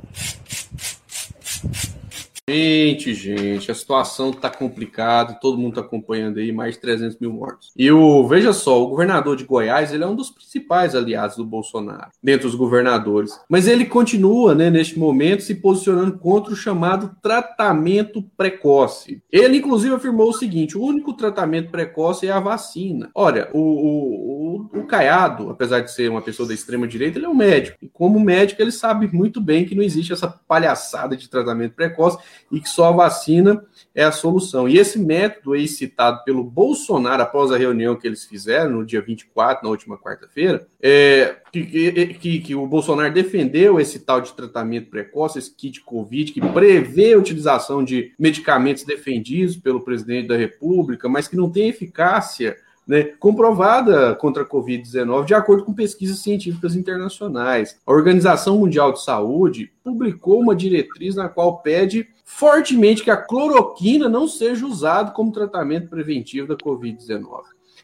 [2.50, 7.32] Gente, gente, a situação está complicada, todo mundo está acompanhando aí, mais de 300 mil
[7.32, 7.72] mortos.
[7.78, 11.46] E o, veja só, o governador de Goiás, ele é um dos principais aliados do
[11.46, 13.40] Bolsonaro, dentre os governadores.
[13.48, 19.22] Mas ele continua, né, neste momento, se posicionando contra o chamado tratamento precoce.
[19.32, 23.12] Ele, inclusive, afirmou o seguinte: o único tratamento precoce é a vacina.
[23.14, 27.30] Olha, o, o, o, o Caiado, apesar de ser uma pessoa da extrema-direita, ele é
[27.30, 27.78] um médico.
[27.80, 32.18] E como médico, ele sabe muito bem que não existe essa palhaçada de tratamento precoce
[32.52, 33.64] e que só a vacina
[33.94, 34.68] é a solução.
[34.68, 39.02] E esse método aí citado pelo Bolsonaro após a reunião que eles fizeram no dia
[39.02, 44.90] 24, na última quarta-feira, é, que, que, que, o Bolsonaro defendeu esse tal de tratamento
[44.90, 51.10] precoce, esse kit Covid, que prevê a utilização de medicamentos defendidos pelo presidente da República,
[51.10, 52.56] mas que não tem eficácia
[52.90, 57.80] né, comprovada contra a Covid-19, de acordo com pesquisas científicas internacionais.
[57.86, 64.10] A Organização Mundial de Saúde publicou uma diretriz na qual pede fortemente que a cloroquina
[64.10, 67.28] não seja usada como tratamento preventivo da Covid-19.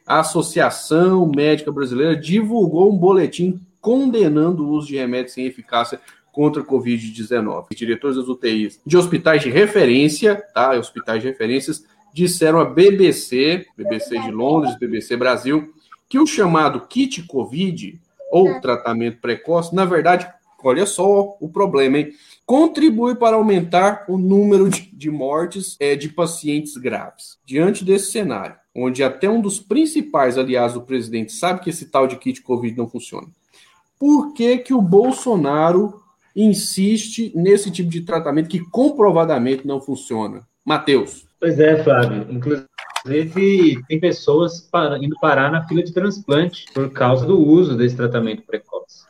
[0.07, 5.99] A Associação Médica Brasileira divulgou um boletim condenando o uso de remédios sem eficácia
[6.31, 7.67] contra a Covid-19.
[7.75, 10.71] Diretores das UTIs de hospitais de referência, tá?
[10.71, 11.85] Hospitais de referências
[12.15, 15.73] disseram a BBC, BBC de Londres, BBC Brasil,
[16.07, 17.99] que o chamado kit Covid,
[18.31, 18.59] ou é.
[18.61, 20.25] tratamento precoce, na verdade,
[20.63, 22.13] olha só o problema, hein?
[22.45, 27.37] Contribui para aumentar o número de, de mortes é, de pacientes graves.
[27.45, 32.07] Diante desse cenário, onde até um dos principais aliados do presidente sabe que esse tal
[32.07, 33.27] de kit Covid não funciona,
[33.99, 36.01] por que, que o Bolsonaro
[36.33, 40.47] insiste nesse tipo de tratamento que comprovadamente não funciona?
[40.63, 41.24] Matheus.
[41.39, 42.25] Pois é, Flávio.
[42.29, 44.69] Inclusive, tem pessoas
[45.01, 49.05] indo parar na fila de transplante por causa do uso desse tratamento precoce.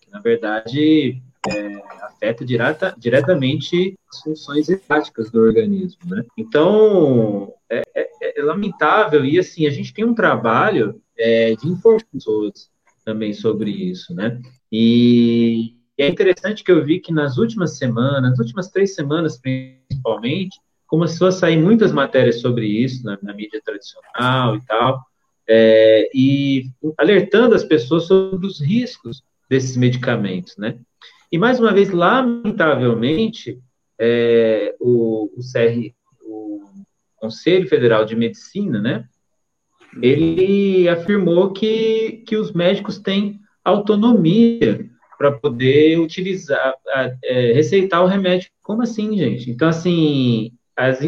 [0.00, 6.24] Que, na verdade, é, afeta direta, diretamente as funções hepáticas do organismo, né?
[6.36, 12.04] Então, é, é, é, lamentável, e assim, a gente tem um trabalho é, de informar
[12.12, 12.70] pessoas
[13.04, 14.38] também sobre isso, né?
[14.70, 20.58] E é interessante que eu vi que nas últimas semanas, nas últimas três semanas principalmente,
[20.90, 25.00] começou a sair muitas matérias sobre isso na, na mídia tradicional e tal,
[25.48, 26.64] é, e
[26.98, 30.80] alertando as pessoas sobre os riscos desses medicamentos, né?
[31.30, 33.60] E mais uma vez, lamentavelmente,
[33.96, 36.60] é, o, o, CR, o
[37.16, 39.04] Conselho Federal de Medicina, né?
[40.02, 46.74] Ele afirmou que, que os médicos têm autonomia para poder utilizar,
[47.22, 48.50] é, receitar o remédio.
[48.60, 49.50] Como assim, gente?
[49.50, 50.98] Então, assim, as,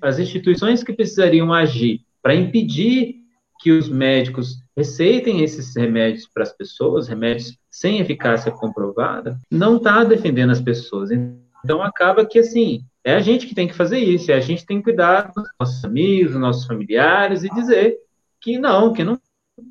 [0.00, 3.16] as instituições que precisariam agir para impedir
[3.60, 10.02] que os médicos receitem esses remédios para as pessoas, remédios sem eficácia comprovada, não está
[10.02, 11.10] defendendo as pessoas.
[11.10, 14.62] Então, acaba que, assim, é a gente que tem que fazer isso, é a gente
[14.62, 17.98] que tem que cuidar dos nossos amigos, dos nossos familiares e dizer
[18.40, 19.18] que não, que não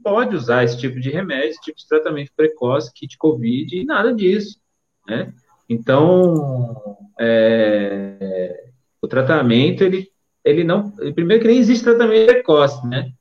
[0.03, 4.13] pode usar esse tipo de remédio, esse tipo de tratamento precoce, kit COVID e nada
[4.13, 4.59] disso,
[5.07, 5.33] né?
[5.67, 8.70] Então, é,
[9.01, 10.09] o tratamento, ele,
[10.43, 10.91] ele não...
[10.91, 13.11] Primeiro que nem existe tratamento precoce, né?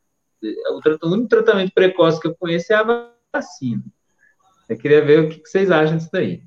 [0.42, 3.82] O, único tratamento precoce que eu conheço é a vacina.
[4.68, 6.42] Eu queria ver o que vocês acham disso daí.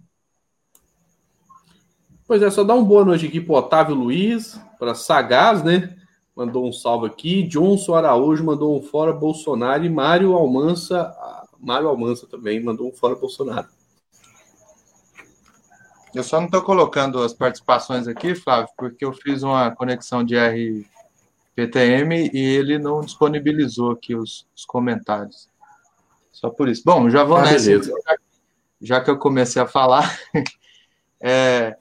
[2.27, 5.97] Pois é, só dar uma boa noite aqui para Otávio Luiz, para Sagaz, né?
[6.35, 7.43] mandou um salve aqui.
[7.43, 9.85] Johnson Araújo mandou um fora Bolsonaro.
[9.85, 11.13] E Mário Almança,
[11.59, 13.67] Mário Almança também mandou um fora Bolsonaro.
[16.13, 20.35] Eu só não estou colocando as participações aqui, Flávio, porque eu fiz uma conexão de
[20.37, 25.49] RPTM e ele não disponibilizou aqui os, os comentários.
[26.31, 26.83] Só por isso.
[26.85, 27.81] Bom, já vou ah, nessa.
[27.81, 27.93] Já,
[28.81, 30.19] já que eu comecei a falar,
[31.25, 31.77] É,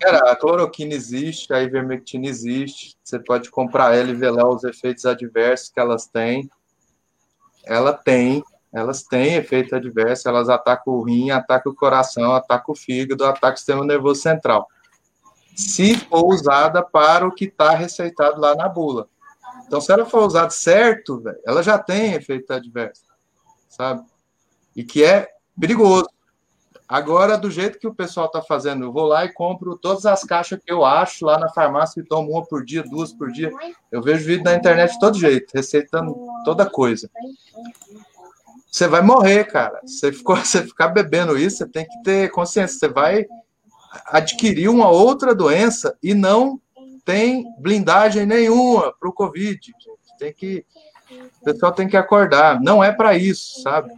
[0.00, 2.96] cara, a cloroquina existe, a ivermectina existe.
[3.02, 6.48] Você pode comprar ela e ver lá os efeitos adversos que elas têm.
[7.66, 8.40] Ela tem,
[8.72, 13.54] elas têm efeito adverso, elas atacam o rim, atacam o coração, atacam o fígado, atacam
[13.54, 14.68] o sistema nervoso central.
[15.56, 19.08] Se for usada para o que está receitado lá na bula.
[19.66, 23.02] Então, se ela for usada certo, véio, ela já tem efeito adverso,
[23.68, 24.02] sabe?
[24.76, 26.08] E que é perigoso.
[26.88, 30.24] Agora, do jeito que o pessoal está fazendo, eu vou lá e compro todas as
[30.24, 33.50] caixas que eu acho lá na farmácia e tomo uma por dia, duas por dia.
[33.92, 36.16] Eu vejo vídeo na internet de todo jeito, receitando
[36.46, 37.10] toda coisa.
[38.70, 39.80] Você vai morrer, cara.
[39.84, 42.78] Você, ficou, você ficar bebendo isso, você tem que ter consciência.
[42.78, 43.26] Você vai
[44.06, 46.60] adquirir uma outra doença e não
[47.04, 49.72] tem blindagem nenhuma para o Covid.
[50.18, 50.64] Tem que,
[51.40, 52.60] o pessoal tem que acordar.
[52.60, 53.90] Não é para isso, sabe?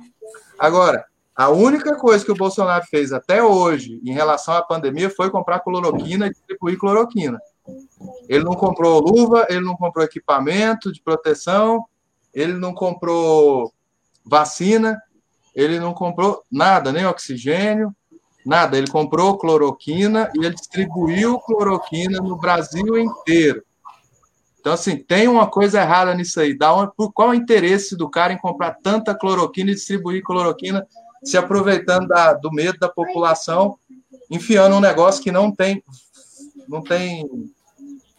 [0.58, 1.04] Agora,
[1.34, 5.60] a única coisa que o Bolsonaro fez até hoje em relação à pandemia foi comprar
[5.60, 7.40] cloroquina e distribuir cloroquina.
[8.28, 11.84] Ele não comprou luva, ele não comprou equipamento de proteção,
[12.34, 13.72] ele não comprou
[14.24, 15.00] vacina,
[15.54, 17.94] ele não comprou nada, nem oxigênio,
[18.44, 18.76] nada.
[18.76, 23.62] Ele comprou cloroquina e ele distribuiu cloroquina no Brasil inteiro.
[24.60, 26.56] Então, assim, tem uma coisa errada nisso aí.
[26.56, 30.86] Da onde, por qual o interesse do cara em comprar tanta cloroquina e distribuir cloroquina
[31.24, 33.78] se aproveitando da, do medo da população,
[34.30, 35.82] enfiando um negócio que não tem,
[36.68, 37.28] não tem,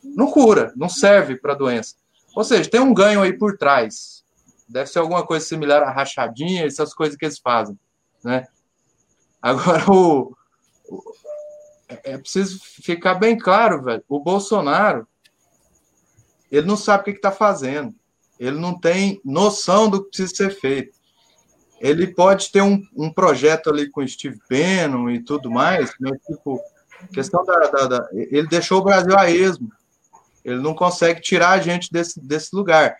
[0.03, 1.95] não cura, não serve para a doença.
[2.35, 4.23] Ou seja, tem um ganho aí por trás.
[4.71, 7.77] Deve ser alguma coisa similar a rachadinha, essas coisas que eles fazem,
[8.23, 8.47] né?
[9.41, 10.35] Agora o,
[10.87, 11.01] o
[12.03, 14.03] é preciso ficar bem claro, velho.
[14.07, 15.05] O Bolsonaro
[16.49, 17.93] ele não sabe o que está fazendo.
[18.39, 21.01] Ele não tem noção do que precisa ser feito
[21.81, 26.11] ele pode ter um, um projeto ali com Steve Bannon e tudo mais, né?
[26.27, 26.61] tipo,
[27.11, 29.71] questão da, da, da, Ele deixou o Brasil a esmo.
[30.45, 32.95] Ele não consegue tirar a gente desse, desse lugar.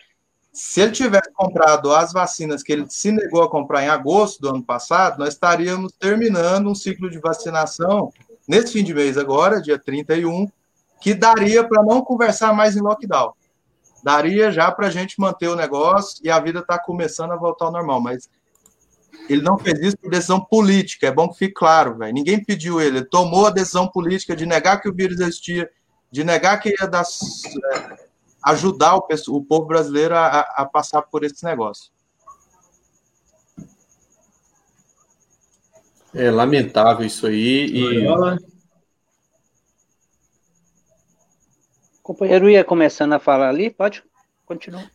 [0.54, 4.50] Se ele tivesse comprado as vacinas que ele se negou a comprar em agosto do
[4.50, 8.12] ano passado, nós estaríamos terminando um ciclo de vacinação
[8.48, 10.48] nesse fim de mês agora, dia 31,
[11.00, 13.34] que daria para não conversar mais em lockdown.
[14.04, 17.66] Daria já para a gente manter o negócio e a vida está começando a voltar
[17.66, 18.02] ao normal.
[18.02, 18.30] Mas
[19.30, 22.14] ele não fez isso por decisão política, é bom que fique claro, velho.
[22.14, 25.70] Ninguém pediu ele, ele tomou a decisão política de negar que o vírus existia,
[26.12, 28.11] de negar que ia dar, é,
[28.44, 31.92] ajudar o, o, povo brasileiro a, a, passar por esse negócio.
[36.14, 37.68] É lamentável isso aí.
[37.68, 38.08] E...
[38.08, 38.38] O
[42.02, 44.04] companheiro ia começando a falar ali, pode
[44.46, 44.92] continuar.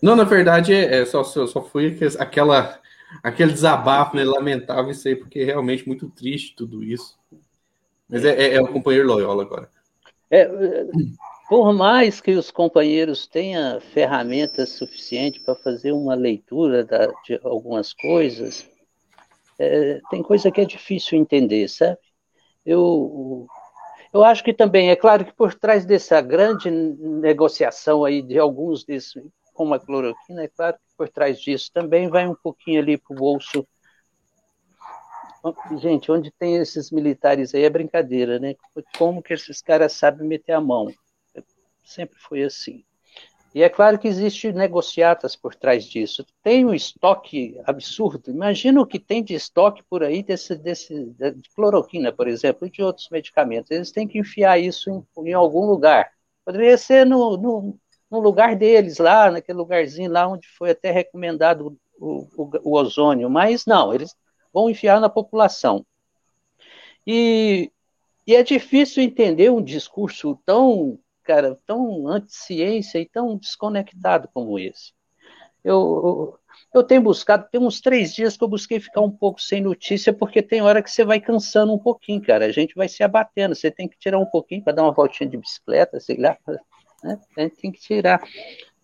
[0.00, 2.80] Não, na verdade, é, só, só foi aquela
[3.22, 4.24] aquele desabafo, né?
[4.24, 7.18] Lamentável isso aí, porque é realmente muito triste tudo isso.
[8.08, 9.68] Mas é, é, é o companheiro Loyola agora.
[10.30, 10.48] É,
[11.54, 17.92] por mais que os companheiros tenham ferramentas suficientes para fazer uma leitura da, de algumas
[17.92, 18.68] coisas,
[19.56, 21.96] é, tem coisa que é difícil entender, sabe?
[22.66, 23.46] Eu,
[24.12, 28.84] eu acho que também, é claro que por trás dessa grande negociação aí de alguns
[28.84, 29.14] desses,
[29.52, 33.14] como a cloroquina, é claro que por trás disso também vai um pouquinho ali para
[33.14, 33.64] o bolso.
[35.80, 38.56] Gente, onde tem esses militares aí é brincadeira, né?
[38.98, 40.92] Como que esses caras sabem meter a mão?
[41.84, 42.84] Sempre foi assim.
[43.54, 46.26] E é claro que existe negociatas por trás disso.
[46.42, 48.28] Tem um estoque absurdo.
[48.28, 52.70] Imagina o que tem de estoque por aí desse, desse, de cloroquina, por exemplo, e
[52.70, 53.70] de outros medicamentos.
[53.70, 56.10] Eles têm que enfiar isso em, em algum lugar.
[56.44, 57.78] Poderia ser no, no,
[58.10, 63.30] no, lugar deles, lá, naquele lugarzinho lá onde foi até recomendado o, o, o ozônio,
[63.30, 64.16] mas não, eles
[64.52, 65.86] vão enfiar na população.
[67.06, 67.70] E,
[68.26, 74.92] e é difícil entender um discurso tão cara, tão anti-ciência e tão desconectado como esse.
[75.64, 76.38] Eu,
[76.74, 80.12] eu tenho buscado, tem uns três dias que eu busquei ficar um pouco sem notícia,
[80.12, 82.44] porque tem hora que você vai cansando um pouquinho, cara.
[82.44, 85.28] A gente vai se abatendo, você tem que tirar um pouquinho para dar uma voltinha
[85.28, 86.36] de bicicleta, sei lá.
[87.02, 87.18] Né?
[87.36, 88.22] A gente tem que tirar.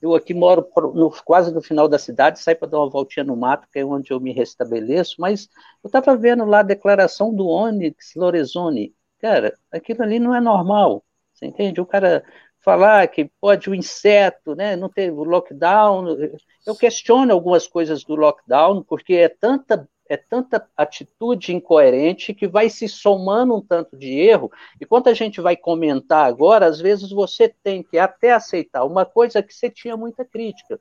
[0.00, 3.36] Eu aqui moro no, quase no final da cidade, saio para dar uma voltinha no
[3.36, 5.48] mato, que é onde eu me restabeleço, mas
[5.84, 8.94] eu estava vendo lá a declaração do Onyx Lorenzoni.
[9.20, 11.04] Cara, aquilo ali não é normal.
[11.40, 11.80] Você entende?
[11.80, 12.22] O cara
[12.60, 16.06] falar que pode o inseto, né, não ter o lockdown.
[16.66, 22.68] Eu questiono algumas coisas do lockdown, porque é tanta é tanta atitude incoerente que vai
[22.68, 24.50] se somando um tanto de erro.
[24.80, 29.06] E quando a gente vai comentar agora, às vezes você tem que até aceitar uma
[29.06, 30.80] coisa que você tinha muita crítica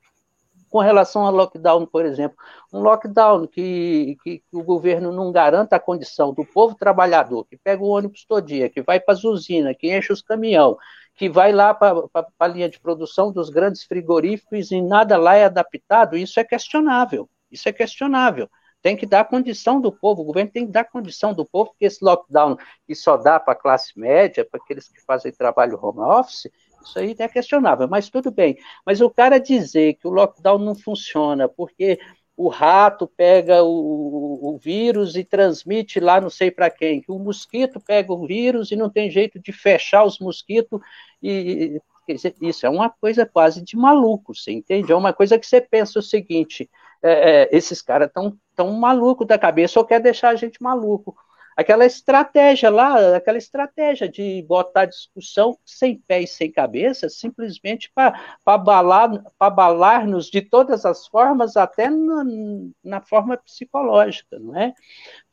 [0.70, 2.38] com relação ao lockdown, por exemplo.
[2.72, 7.58] Um lockdown que, que, que, o governo não garanta a condição do povo trabalhador, que
[7.58, 10.78] pega o ônibus todo dia, que vai para as usinas, que enche os caminhão,
[11.16, 12.08] que vai lá para
[12.40, 17.30] a linha de produção dos grandes frigoríficos e nada lá é adaptado, isso é questionável.
[17.52, 18.50] Isso é questionável.
[18.82, 21.86] Tem que dar condição do povo, o governo tem que dar condição do povo, porque
[21.86, 22.56] esse lockdown
[22.88, 26.50] que só dá para a classe média, para aqueles que fazem trabalho home office,
[26.84, 28.58] isso aí é questionável, mas tudo bem.
[28.86, 32.00] Mas o cara dizer que o lockdown não funciona porque
[32.36, 37.20] o rato pega o, o vírus e transmite lá não sei para quem, que o
[37.20, 40.80] mosquito pega o vírus e não tem jeito de fechar os mosquitos
[41.22, 41.82] e
[42.42, 44.92] isso é uma coisa quase de maluco, você entende?
[44.92, 46.70] É uma coisa que você pensa o seguinte:
[47.04, 51.16] é, é, esses caras estão tão malucos da cabeça ou quer deixar a gente maluco
[51.60, 58.18] aquela estratégia lá, aquela estratégia de botar discussão sem pé e sem cabeça, simplesmente para
[58.46, 62.24] abalar, abalar-nos de todas as formas, até na,
[62.82, 64.74] na, forma psicológica, não é?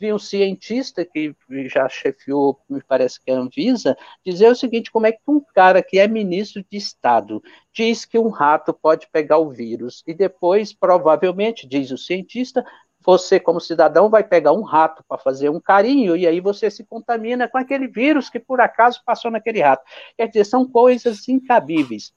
[0.01, 1.33] Vi um cientista que
[1.66, 5.41] já chefiou, me parece que é a Anvisa, dizer o seguinte, como é que um
[5.55, 7.41] cara que é ministro de Estado
[7.72, 12.64] diz que um rato pode pegar o vírus e depois, provavelmente, diz o cientista,
[13.07, 16.85] você, como cidadão, vai pegar um rato para fazer um carinho e aí você se
[16.85, 19.85] contamina com aquele vírus que por acaso passou naquele rato.
[20.17, 22.13] Quer dizer, são coisas incabíveis.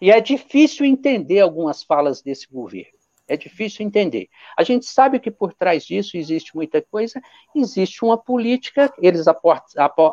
[0.00, 2.98] E é difícil entender algumas falas desse governo.
[3.28, 4.28] É difícil entender.
[4.58, 7.22] A gente sabe que por trás disso existe muita coisa,
[7.54, 9.26] existe uma política, eles,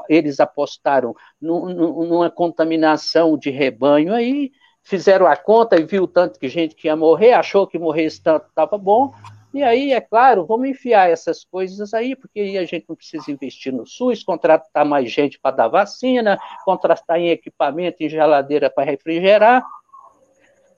[0.07, 4.51] eles apostaram numa contaminação de rebanho aí,
[4.83, 8.47] fizeram a conta e viu tanto que gente que ia morrer, achou que morrer tanto
[8.47, 9.11] estava bom,
[9.53, 13.31] e aí, é claro, vamos enfiar essas coisas aí, porque aí a gente não precisa
[13.31, 18.83] investir no SUS, contratar mais gente para dar vacina, contratar em equipamento, em geladeira para
[18.83, 19.65] refrigerar.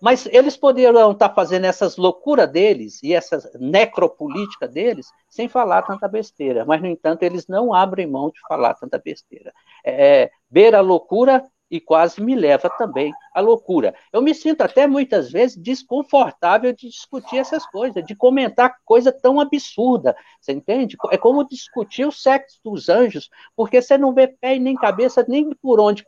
[0.01, 5.84] Mas eles poderiam estar tá fazendo essas loucuras deles e essa necropolítica deles sem falar
[5.84, 6.65] tanta besteira.
[6.65, 9.53] Mas, no entanto, eles não abrem mão de falar tanta besteira.
[9.86, 13.95] É, é beira a loucura e quase me leva também à loucura.
[14.11, 19.39] Eu me sinto até muitas vezes desconfortável de discutir essas coisas, de comentar coisa tão
[19.39, 20.97] absurda, você entende?
[21.09, 25.26] É como discutir o sexo dos anjos, porque você não vê pé e nem cabeça
[25.28, 26.05] nem por onde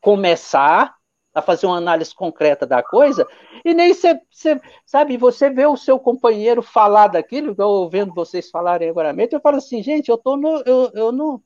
[0.00, 0.94] começar
[1.34, 3.26] a fazer uma análise concreta da coisa,
[3.64, 4.20] e nem você,
[4.84, 9.40] sabe, você vê o seu companheiro falar daquilo, eu ouvindo vocês falarem agora mesmo, eu
[9.40, 11.42] falo assim, gente, eu tô no, eu, eu não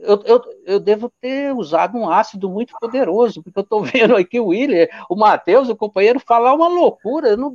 [0.00, 4.38] eu, eu, eu, devo ter usado um ácido muito poderoso, porque eu estou vendo aqui
[4.38, 7.54] o William, o Matheus, o companheiro, falar uma loucura, não,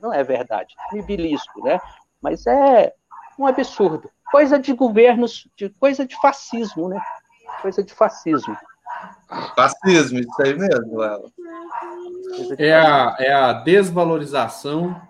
[0.00, 1.78] não é verdade, me belisco, né?
[2.20, 2.92] Mas é
[3.38, 4.10] um absurdo.
[4.30, 7.00] Coisa de governos, de, coisa de fascismo, né?
[7.60, 8.56] Coisa de fascismo.
[9.54, 11.02] Fascismo, isso aí mesmo,
[12.58, 15.00] É a, é a desvalorização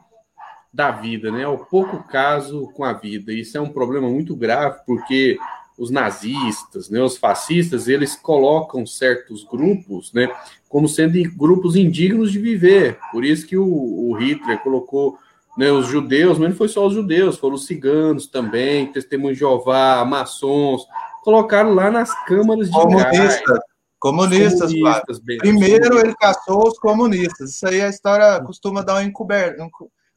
[0.73, 1.47] da vida, né?
[1.47, 3.33] O pouco caso com a vida.
[3.33, 5.39] Isso é um problema muito grave, porque
[5.83, 10.33] os nazistas, né, os fascistas, eles colocam certos grupos, né,
[10.69, 13.01] como sendo grupos indignos de viver.
[13.11, 15.19] Por isso que o, o Hitler colocou
[15.59, 19.41] né, os judeus, mas não foi só os judeus, foram os ciganos também, testemunhos de
[19.41, 20.87] Jeová, maçons,
[21.25, 23.41] colocaram lá nas câmaras de comunistas.
[23.45, 23.61] Gás.
[23.99, 27.51] Comunistas, comunistas bem, Primeiro ele caçou os comunistas.
[27.51, 29.69] Isso aí a história costuma dar uma encoberta,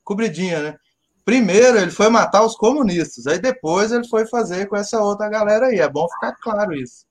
[0.03, 0.75] cobridinha, né?
[1.25, 5.65] Primeiro ele foi matar os comunistas, aí depois ele foi fazer com essa outra galera
[5.65, 5.79] aí.
[5.79, 7.03] É bom ficar claro isso.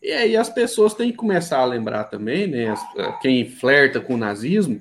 [0.00, 2.72] E aí as pessoas têm que começar a lembrar também, né?
[3.20, 4.80] Quem flerta com o nazismo,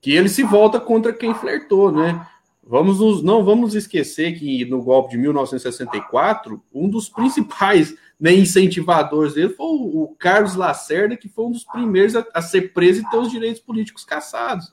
[0.00, 2.26] que ele se volta contra quem flertou, né?
[2.64, 9.34] Vamos nos, não vamos esquecer que no golpe de 1964, um dos principais né, incentivadores
[9.34, 13.00] dele foi o, o, Carlos Lacerda, que foi um dos primeiros a, a, ser preso
[13.00, 14.70] e ter os direitos políticos caçados.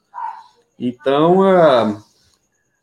[0.78, 2.04] Então, uh,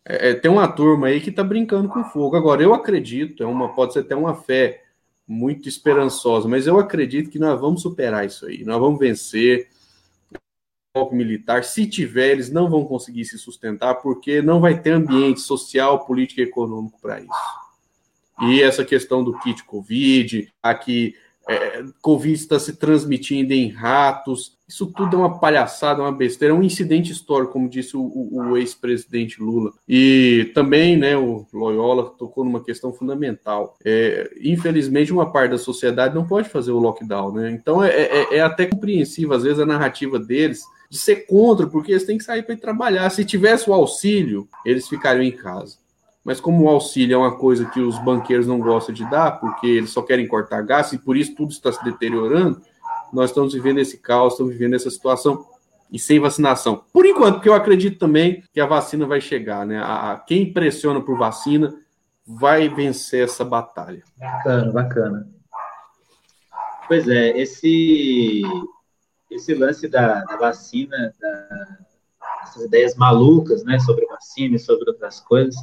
[0.04, 2.36] é, tem uma turma aí que está brincando com fogo.
[2.36, 4.82] Agora, eu acredito, é uma, pode ser até uma fé
[5.26, 9.68] muito esperançosa, mas eu acredito que nós vamos superar isso aí, nós vamos vencer
[10.94, 15.40] golpe militar, se tiver, eles não vão conseguir se sustentar, porque não vai ter ambiente
[15.40, 17.30] social, político e econômico para isso.
[18.42, 21.14] E essa questão do kit Covid, aqui
[21.48, 26.56] é, Covid está se transmitindo em ratos, isso tudo é uma palhaçada, uma besteira, é
[26.56, 28.00] um incidente histórico, como disse o,
[28.32, 29.72] o ex-presidente Lula.
[29.86, 33.76] E também, né, o Loyola tocou numa questão fundamental.
[33.84, 37.50] É, infelizmente, uma parte da sociedade não pode fazer o lockdown, né?
[37.50, 41.92] Então é, é, é até compreensível, às vezes, a narrativa deles de ser contra, porque
[41.92, 43.10] eles têm que sair para trabalhar.
[43.10, 45.81] Se tivesse o auxílio, eles ficariam em casa.
[46.24, 49.66] Mas como o auxílio é uma coisa que os banqueiros não gostam de dar, porque
[49.66, 52.60] eles só querem cortar gasto e por isso tudo está se deteriorando,
[53.12, 55.46] nós estamos vivendo esse caos, estamos vivendo essa situação
[55.90, 56.84] e sem vacinação.
[56.92, 59.78] Por enquanto, porque eu acredito também que a vacina vai chegar, né?
[59.78, 61.74] A, a, quem pressiona por vacina
[62.26, 64.02] vai vencer essa batalha.
[64.16, 65.28] Bacana, bacana.
[66.88, 68.42] Pois é, esse
[69.30, 71.78] esse lance da, da vacina, da,
[72.42, 75.56] essas ideias malucas, né, sobre vacina e sobre outras coisas,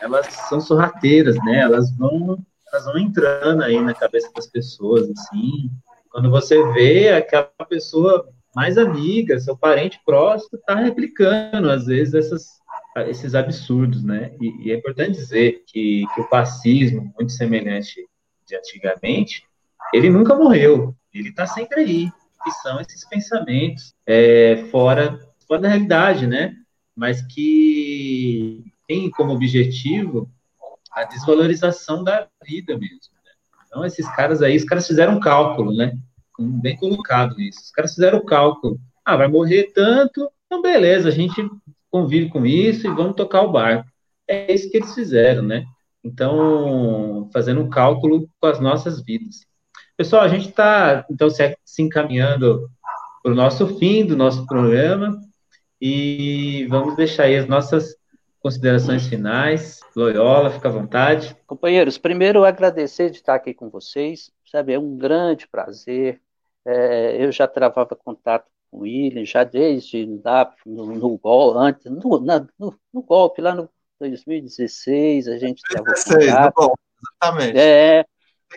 [0.00, 1.60] elas são sorrateiras, né?
[1.60, 2.38] Elas vão,
[2.72, 5.70] elas vão entrando aí na cabeça das pessoas, assim,
[6.10, 12.58] quando você vê aquela pessoa mais amiga, seu parente próximo, está replicando, às vezes, essas,
[13.06, 14.32] esses absurdos, né?
[14.40, 18.06] E, e, é importante dizer que, que o fascismo, muito semelhante
[18.46, 19.44] de antigamente,
[19.92, 22.10] ele nunca morreu, ele está sempre aí,
[22.42, 26.54] que são esses pensamentos é, fora, fora da realidade, né?
[26.96, 30.28] Mas que tem como objetivo
[30.90, 33.18] a desvalorização da vida mesmo.
[33.66, 35.92] Então, esses caras aí, os caras fizeram um cálculo, né?
[36.38, 37.60] Bem colocado isso.
[37.60, 38.80] Os caras fizeram o cálculo.
[39.04, 41.46] Ah, vai morrer tanto, então beleza, a gente
[41.90, 43.88] convive com isso e vamos tocar o barco.
[44.26, 45.64] É isso que eles fizeram, né?
[46.02, 49.46] Então, fazendo um cálculo com as nossas vidas.
[49.96, 52.70] Pessoal, a gente está, então, se, se encaminhando
[53.22, 55.18] para o nosso fim do nosso programa
[55.80, 57.97] e vamos deixar aí as nossas
[58.48, 59.80] considerações finais.
[59.94, 61.36] Loyola, fica à vontade.
[61.46, 66.18] Companheiros, primeiro agradecer de estar aqui com vocês, sabe, é um grande prazer.
[66.64, 71.84] É, eu já travava contato com o William, já desde lá no, no golpe, antes,
[71.84, 73.68] no, na, no, no, golpe, lá no
[74.00, 76.72] 2016, a gente contato.
[77.20, 77.58] exatamente.
[77.58, 78.06] É,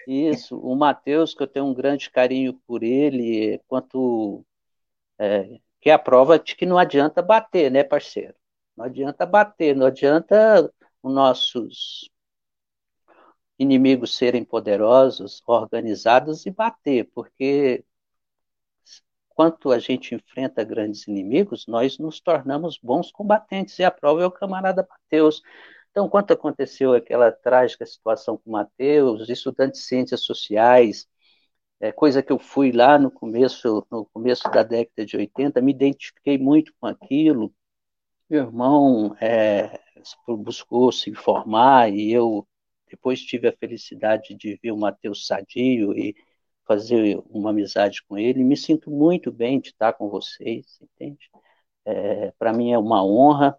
[0.07, 4.45] isso, o Matheus, que eu tenho um grande carinho por ele, quanto
[5.19, 8.35] é, que é a prova de que não adianta bater, né, parceiro?
[8.75, 10.71] Não adianta bater, não adianta
[11.03, 12.09] os nossos
[13.59, 17.85] inimigos serem poderosos, organizados e bater, porque
[19.29, 24.25] quanto a gente enfrenta grandes inimigos, nós nos tornamos bons combatentes, e a prova é
[24.25, 25.41] o camarada Mateus.
[25.91, 31.07] Então, quanto aconteceu aquela trágica situação com Mateus, estudantes de ciências sociais,
[31.79, 35.71] é, coisa que eu fui lá no começo, no começo da década de 80, me
[35.71, 37.53] identifiquei muito com aquilo,
[38.31, 39.77] meu irmão é,
[40.37, 42.47] buscou se informar e eu
[42.89, 46.15] depois tive a felicidade de ver o Matheus Sadio e
[46.65, 48.41] fazer uma amizade com ele.
[48.43, 51.29] Me sinto muito bem de estar com vocês, entende?
[51.85, 53.57] É, Para mim é uma honra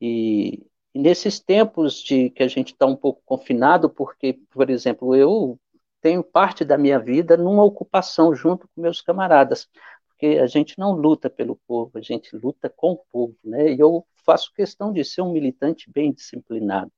[0.00, 5.16] e, e nesses tempos de que a gente está um pouco confinado, porque, por exemplo,
[5.16, 5.58] eu
[6.00, 9.68] tenho parte da minha vida numa ocupação junto com meus camaradas,
[10.08, 13.72] porque a gente não luta pelo povo, a gente luta com o povo, né?
[13.72, 16.92] E eu faço questão de ser um militante bem disciplinado.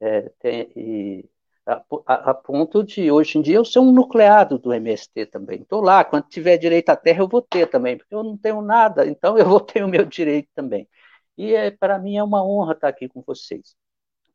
[0.00, 1.24] É, tem, e,
[1.66, 5.62] a, a, a, ponto de, hoje em dia, eu ser um nucleado do MST também.
[5.62, 8.62] Estou lá, quando tiver direito à terra, eu vou ter também, porque eu não tenho
[8.62, 10.88] nada, então eu vou ter o meu direito também.
[11.36, 13.74] E é, para mim é uma honra estar aqui com vocês.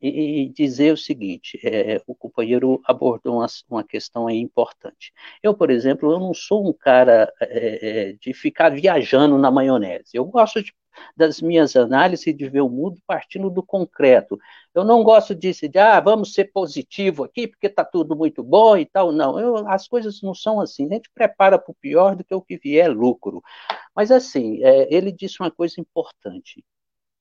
[0.01, 5.13] E, e dizer o seguinte: é, o companheiro abordou uma, uma questão aí importante.
[5.43, 10.09] Eu, por exemplo, eu não sou um cara é, é de ficar viajando na maionese.
[10.13, 10.73] Eu gosto de
[11.15, 14.37] das minhas análises de ver o mundo partindo do concreto.
[14.73, 18.77] Eu não gosto disso de, ah, vamos ser positivo aqui, porque está tudo muito bom
[18.77, 19.11] e tal.
[19.11, 20.85] Não, eu, as coisas não são assim.
[20.85, 23.41] A gente prepara para o pior do que o que vier é lucro.
[23.95, 26.63] Mas, assim, é, ele disse uma coisa importante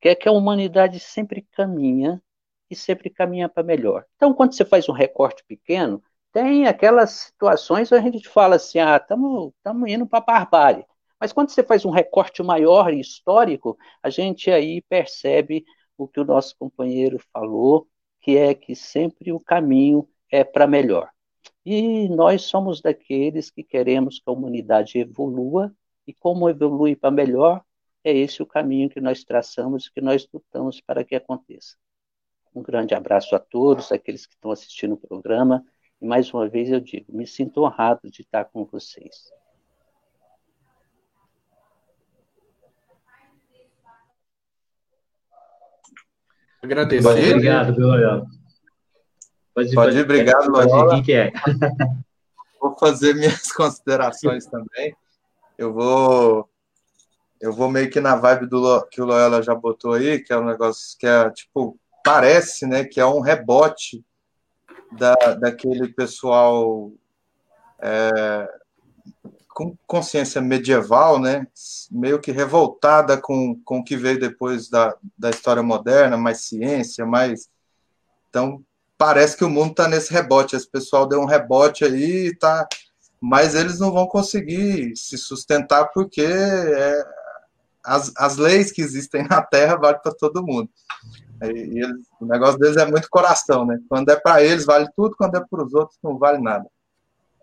[0.00, 2.22] que é que a humanidade sempre caminha
[2.70, 4.04] e sempre caminha para melhor.
[4.16, 6.02] Então, quando você faz um recorte pequeno,
[6.32, 9.52] tem aquelas situações onde a gente fala assim, ah, estamos
[9.88, 10.86] indo para a barbárie.
[11.20, 15.64] Mas quando você faz um recorte maior e histórico, a gente aí percebe
[15.98, 17.86] o que o nosso companheiro falou,
[18.22, 21.10] que é que sempre o caminho é para melhor.
[21.64, 25.74] E nós somos daqueles que queremos que a humanidade evolua,
[26.06, 27.62] e como evolui para melhor,
[28.02, 31.76] é esse o caminho que nós traçamos que nós lutamos para que aconteça.
[32.54, 35.64] Um grande abraço a todos, aqueles que estão assistindo o programa,
[36.00, 39.30] e mais uma vez eu digo, me sinto honrado de estar com vocês.
[46.62, 47.34] Agradecer.
[47.34, 48.26] Obrigado, Loyola.
[49.54, 50.94] Pode, pode ir, obrigado, Loyola.
[50.94, 51.32] Quem que é?
[52.60, 54.94] Vou fazer minhas considerações também.
[55.56, 56.48] Eu vou
[57.40, 60.36] eu vou meio que na vibe do que o Loyola já botou aí, que é
[60.36, 64.04] um negócio que é tipo, parece, né, que é um rebote
[64.92, 66.92] da, daquele pessoal
[67.80, 68.48] é,
[69.60, 71.46] com consciência medieval, né,
[71.90, 77.04] meio que revoltada com, com o que veio depois da, da história moderna, mais ciência,
[77.04, 77.46] mais.
[78.30, 78.64] Então,
[78.96, 80.56] parece que o mundo está nesse rebote.
[80.56, 82.66] Esse pessoal deu um rebote aí, tá,
[83.20, 87.04] mas eles não vão conseguir se sustentar porque é,
[87.84, 90.70] as, as leis que existem na Terra valem para todo mundo.
[91.42, 91.84] E, e
[92.18, 93.78] o negócio deles é muito coração, né?
[93.90, 96.64] Quando é para eles vale tudo, quando é para os outros não vale nada.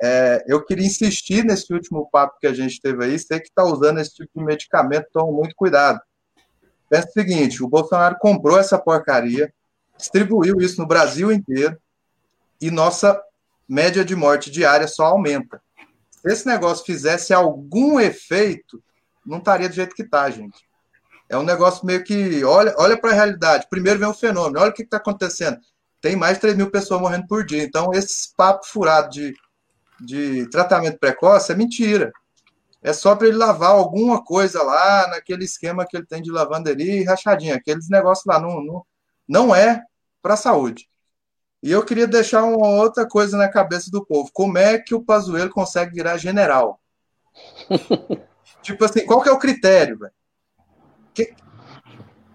[0.02, 3.18] É, eu queria insistir nesse último papo que a gente teve aí.
[3.18, 6.00] Você que está usando esse tipo de medicamento, tome muito cuidado.
[6.90, 9.52] Pensa o seguinte: o Bolsonaro comprou essa porcaria,
[9.98, 11.78] distribuiu isso no Brasil inteiro
[12.62, 13.20] e nossa
[13.68, 15.62] média de morte diária só aumenta.
[16.12, 18.82] Se esse negócio fizesse algum efeito,
[19.26, 20.66] não estaria do jeito que está, gente.
[21.30, 22.44] É um negócio meio que.
[22.44, 23.68] Olha, olha para a realidade.
[23.70, 24.60] Primeiro vem o fenômeno.
[24.60, 25.58] Olha o que está acontecendo.
[26.00, 27.64] Tem mais de 3 mil pessoas morrendo por dia.
[27.64, 29.34] Então, esse papo furado de,
[30.00, 32.12] de tratamento precoce é mentira.
[32.82, 37.02] É só para ele lavar alguma coisa lá, naquele esquema que ele tem de lavanderia
[37.02, 37.56] e rachadinha.
[37.56, 38.86] Aqueles negócios lá não, não,
[39.28, 39.84] não é
[40.22, 40.88] para a saúde.
[41.62, 44.30] E eu queria deixar uma outra coisa na cabeça do povo.
[44.32, 46.80] Como é que o Pazuello consegue virar general?
[48.62, 50.14] Tipo assim, qual que é o critério, velho?
[51.14, 51.34] Que,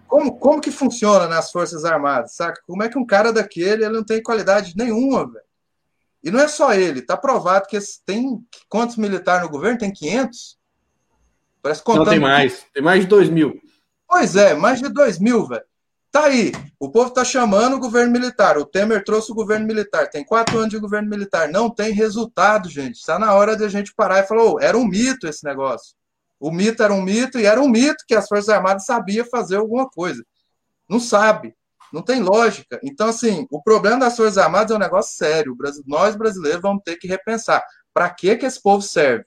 [0.07, 2.61] como, como que funciona nas Forças Armadas, saca?
[2.67, 5.45] Como é que um cara daquele ele não tem qualidade nenhuma, velho?
[6.23, 9.77] E não é só ele, tá provado que tem quantos militares no governo?
[9.77, 10.57] Tem 500?
[11.61, 12.05] Parece contando.
[12.05, 13.59] Não, tem mais, tem mais de 2 mil.
[14.07, 15.63] Pois é, mais de 2 mil, velho.
[16.11, 18.55] Tá aí, o povo tá chamando o governo militar.
[18.57, 20.07] O Temer trouxe o governo militar.
[20.11, 21.49] Tem quatro anos de governo militar.
[21.49, 22.97] Não tem resultado, gente.
[22.97, 25.95] Está na hora de a gente parar e falar: oh, era um mito esse negócio.
[26.39, 29.55] O mito era um mito e era um mito que as Forças Armadas sabiam fazer
[29.55, 30.23] alguma coisa.
[30.87, 31.55] Não sabe,
[31.93, 32.79] não tem lógica.
[32.83, 35.55] Então, assim, o problema das Forças Armadas é um negócio sério.
[35.85, 37.63] Nós brasileiros vamos ter que repensar.
[37.93, 39.23] Para que, que esse povo serve?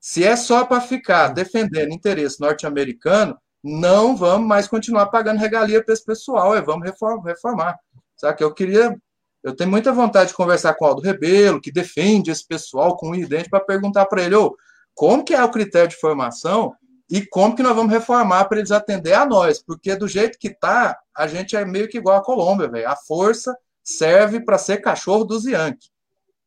[0.00, 5.92] Se é só para ficar defendendo interesse norte-americano, não vamos mais continuar pagando regalia para
[5.92, 6.88] esse pessoal, é, vamos
[7.24, 7.76] reformar.
[8.16, 8.96] Sabe que eu queria,
[9.42, 13.10] eu tenho muita vontade de conversar com o Aldo Rebelo, que defende esse pessoal com
[13.10, 14.56] o idente, para perguntar para ele, ô,
[14.94, 16.72] como que é o critério de formação
[17.10, 20.50] e como que nós vamos reformar para eles atender a nós, porque do jeito que
[20.50, 22.88] tá, a gente é meio que igual a Colômbia, velho.
[22.88, 25.90] A força serve para ser cachorro dos Yankees.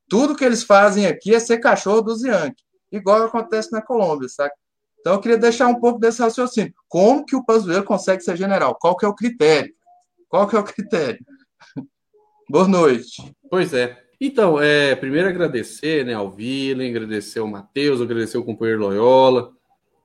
[0.07, 4.53] Tudo que eles fazem aqui é ser cachorro dos Yankees, igual acontece na Colômbia, sabe?
[4.99, 6.73] Então eu queria deixar um pouco desse raciocínio.
[6.87, 8.77] Como que o Pazuello consegue ser general?
[8.79, 9.73] Qual que é o critério?
[10.29, 11.25] Qual que é o critério?
[12.47, 13.33] Boa noite.
[13.49, 13.97] Pois é.
[14.19, 19.51] Então, é, primeiro agradecer né, ao Vilen, agradecer ao Matheus, agradecer ao companheiro Loyola,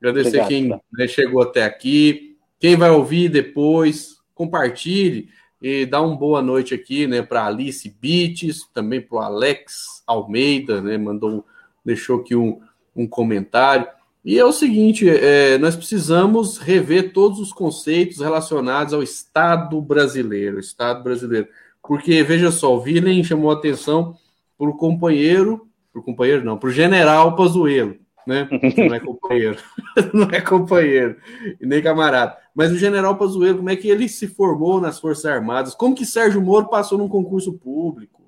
[0.01, 5.29] agradecer Obrigado, quem né, chegou até aqui, quem vai ouvir depois, compartilhe
[5.61, 10.81] e dá uma boa noite aqui né, para Alice Bites, também para o Alex Almeida,
[10.81, 11.45] né, mandou,
[11.85, 12.61] deixou aqui um,
[12.95, 13.87] um comentário.
[14.25, 20.59] E é o seguinte: é, nós precisamos rever todos os conceitos relacionados ao Estado brasileiro.
[20.59, 21.49] Estado brasileiro.
[21.81, 24.17] Porque, veja só, o Vilen chamou atenção
[24.59, 27.97] para o companheiro, para o companheiro não, para o general Pazuello.
[28.27, 28.49] Né?
[28.51, 29.59] Não é companheiro.
[30.13, 31.17] não é companheiro,
[31.61, 32.37] nem camarada.
[32.55, 35.75] Mas o general Pazuello, como é que ele se formou nas Forças Armadas?
[35.75, 38.23] Como que Sérgio Moro passou num concurso público?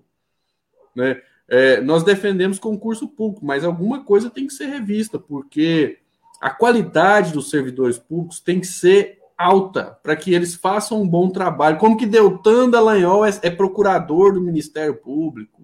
[0.94, 1.20] Né?
[1.48, 5.98] É, nós defendemos concurso público, mas alguma coisa tem que ser revista, porque
[6.40, 11.30] a qualidade dos servidores públicos tem que ser alta para que eles façam um bom
[11.30, 11.78] trabalho.
[11.78, 15.62] Como que Deltan Dallagnol é, é procurador do Ministério Público?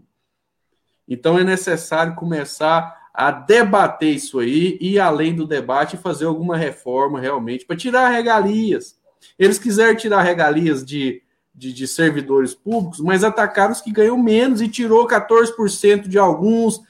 [1.07, 7.21] Então é necessário começar a debater isso aí e além do debate fazer alguma reforma
[7.21, 8.99] realmente para tirar regalias.
[9.39, 11.23] Eles quiserem tirar regalias de,
[11.55, 16.81] de, de, servidores públicos, mas atacaram os que ganham menos e tirou 14% de alguns,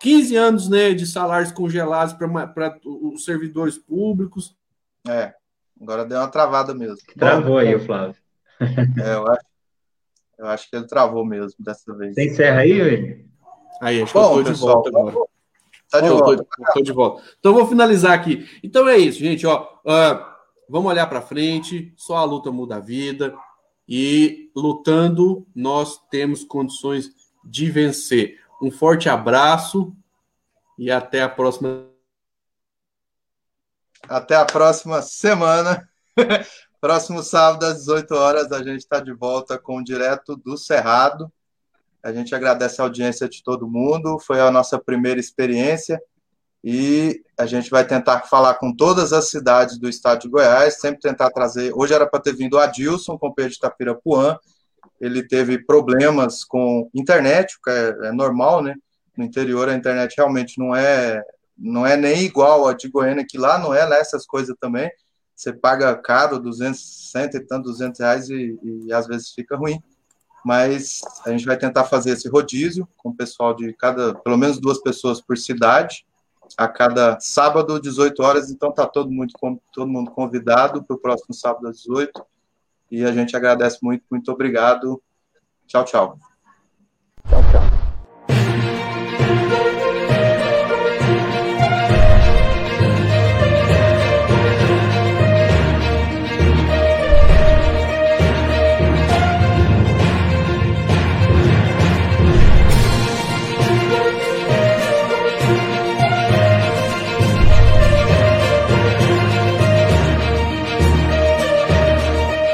[0.00, 4.54] 15 anos né, de salários congelados para os servidores públicos.
[5.08, 5.32] É,
[5.80, 6.98] agora deu uma travada mesmo.
[7.18, 8.16] Travou aí, Flávio.
[9.02, 9.46] É, eu acho,
[10.38, 12.14] eu acho que ele travou mesmo dessa vez.
[12.14, 13.24] Você encerra aí, William?
[13.80, 15.33] Aí, acho Bom, que eu estou de volta agora.
[15.94, 16.46] Tá de volta.
[16.74, 17.22] Tô, de volta.
[17.38, 18.48] Então vou finalizar aqui.
[18.64, 19.46] Então é isso, gente.
[19.46, 20.24] Ó, uh,
[20.68, 21.92] vamos olhar para frente.
[21.96, 23.32] Só a luta muda a vida
[23.88, 27.10] e lutando nós temos condições
[27.44, 28.40] de vencer.
[28.60, 29.94] Um forte abraço
[30.76, 31.86] e até a próxima.
[34.08, 35.88] Até a próxima semana.
[36.80, 41.32] Próximo sábado, às 18 horas, a gente está de volta com o Direto do Cerrado.
[42.04, 44.18] A gente agradece a audiência de todo mundo.
[44.18, 45.98] Foi a nossa primeira experiência
[46.62, 51.00] e a gente vai tentar falar com todas as cidades do estado de Goiás, sempre
[51.00, 51.72] tentar trazer.
[51.74, 54.38] Hoje era para ter vindo o Adilson, companheiro de Itapirapuã.
[55.00, 58.74] Ele teve problemas com internet, o que é, é normal, né?
[59.16, 61.22] No interior a internet realmente não é
[61.56, 64.90] não é nem igual a de Goiânia, que lá não é né, essas coisas também.
[65.34, 69.80] Você paga caro, 200, 100 e tanto, 200 reais e, e às vezes fica ruim
[70.44, 74.60] mas a gente vai tentar fazer esse rodízio com o pessoal de cada, pelo menos
[74.60, 76.04] duas pessoas por cidade,
[76.56, 79.32] a cada sábado, 18 horas, então está todo mundo,
[79.72, 82.24] todo mundo convidado para o próximo sábado às 18,
[82.90, 85.02] e a gente agradece muito, muito obrigado,
[85.66, 86.18] tchau, tchau.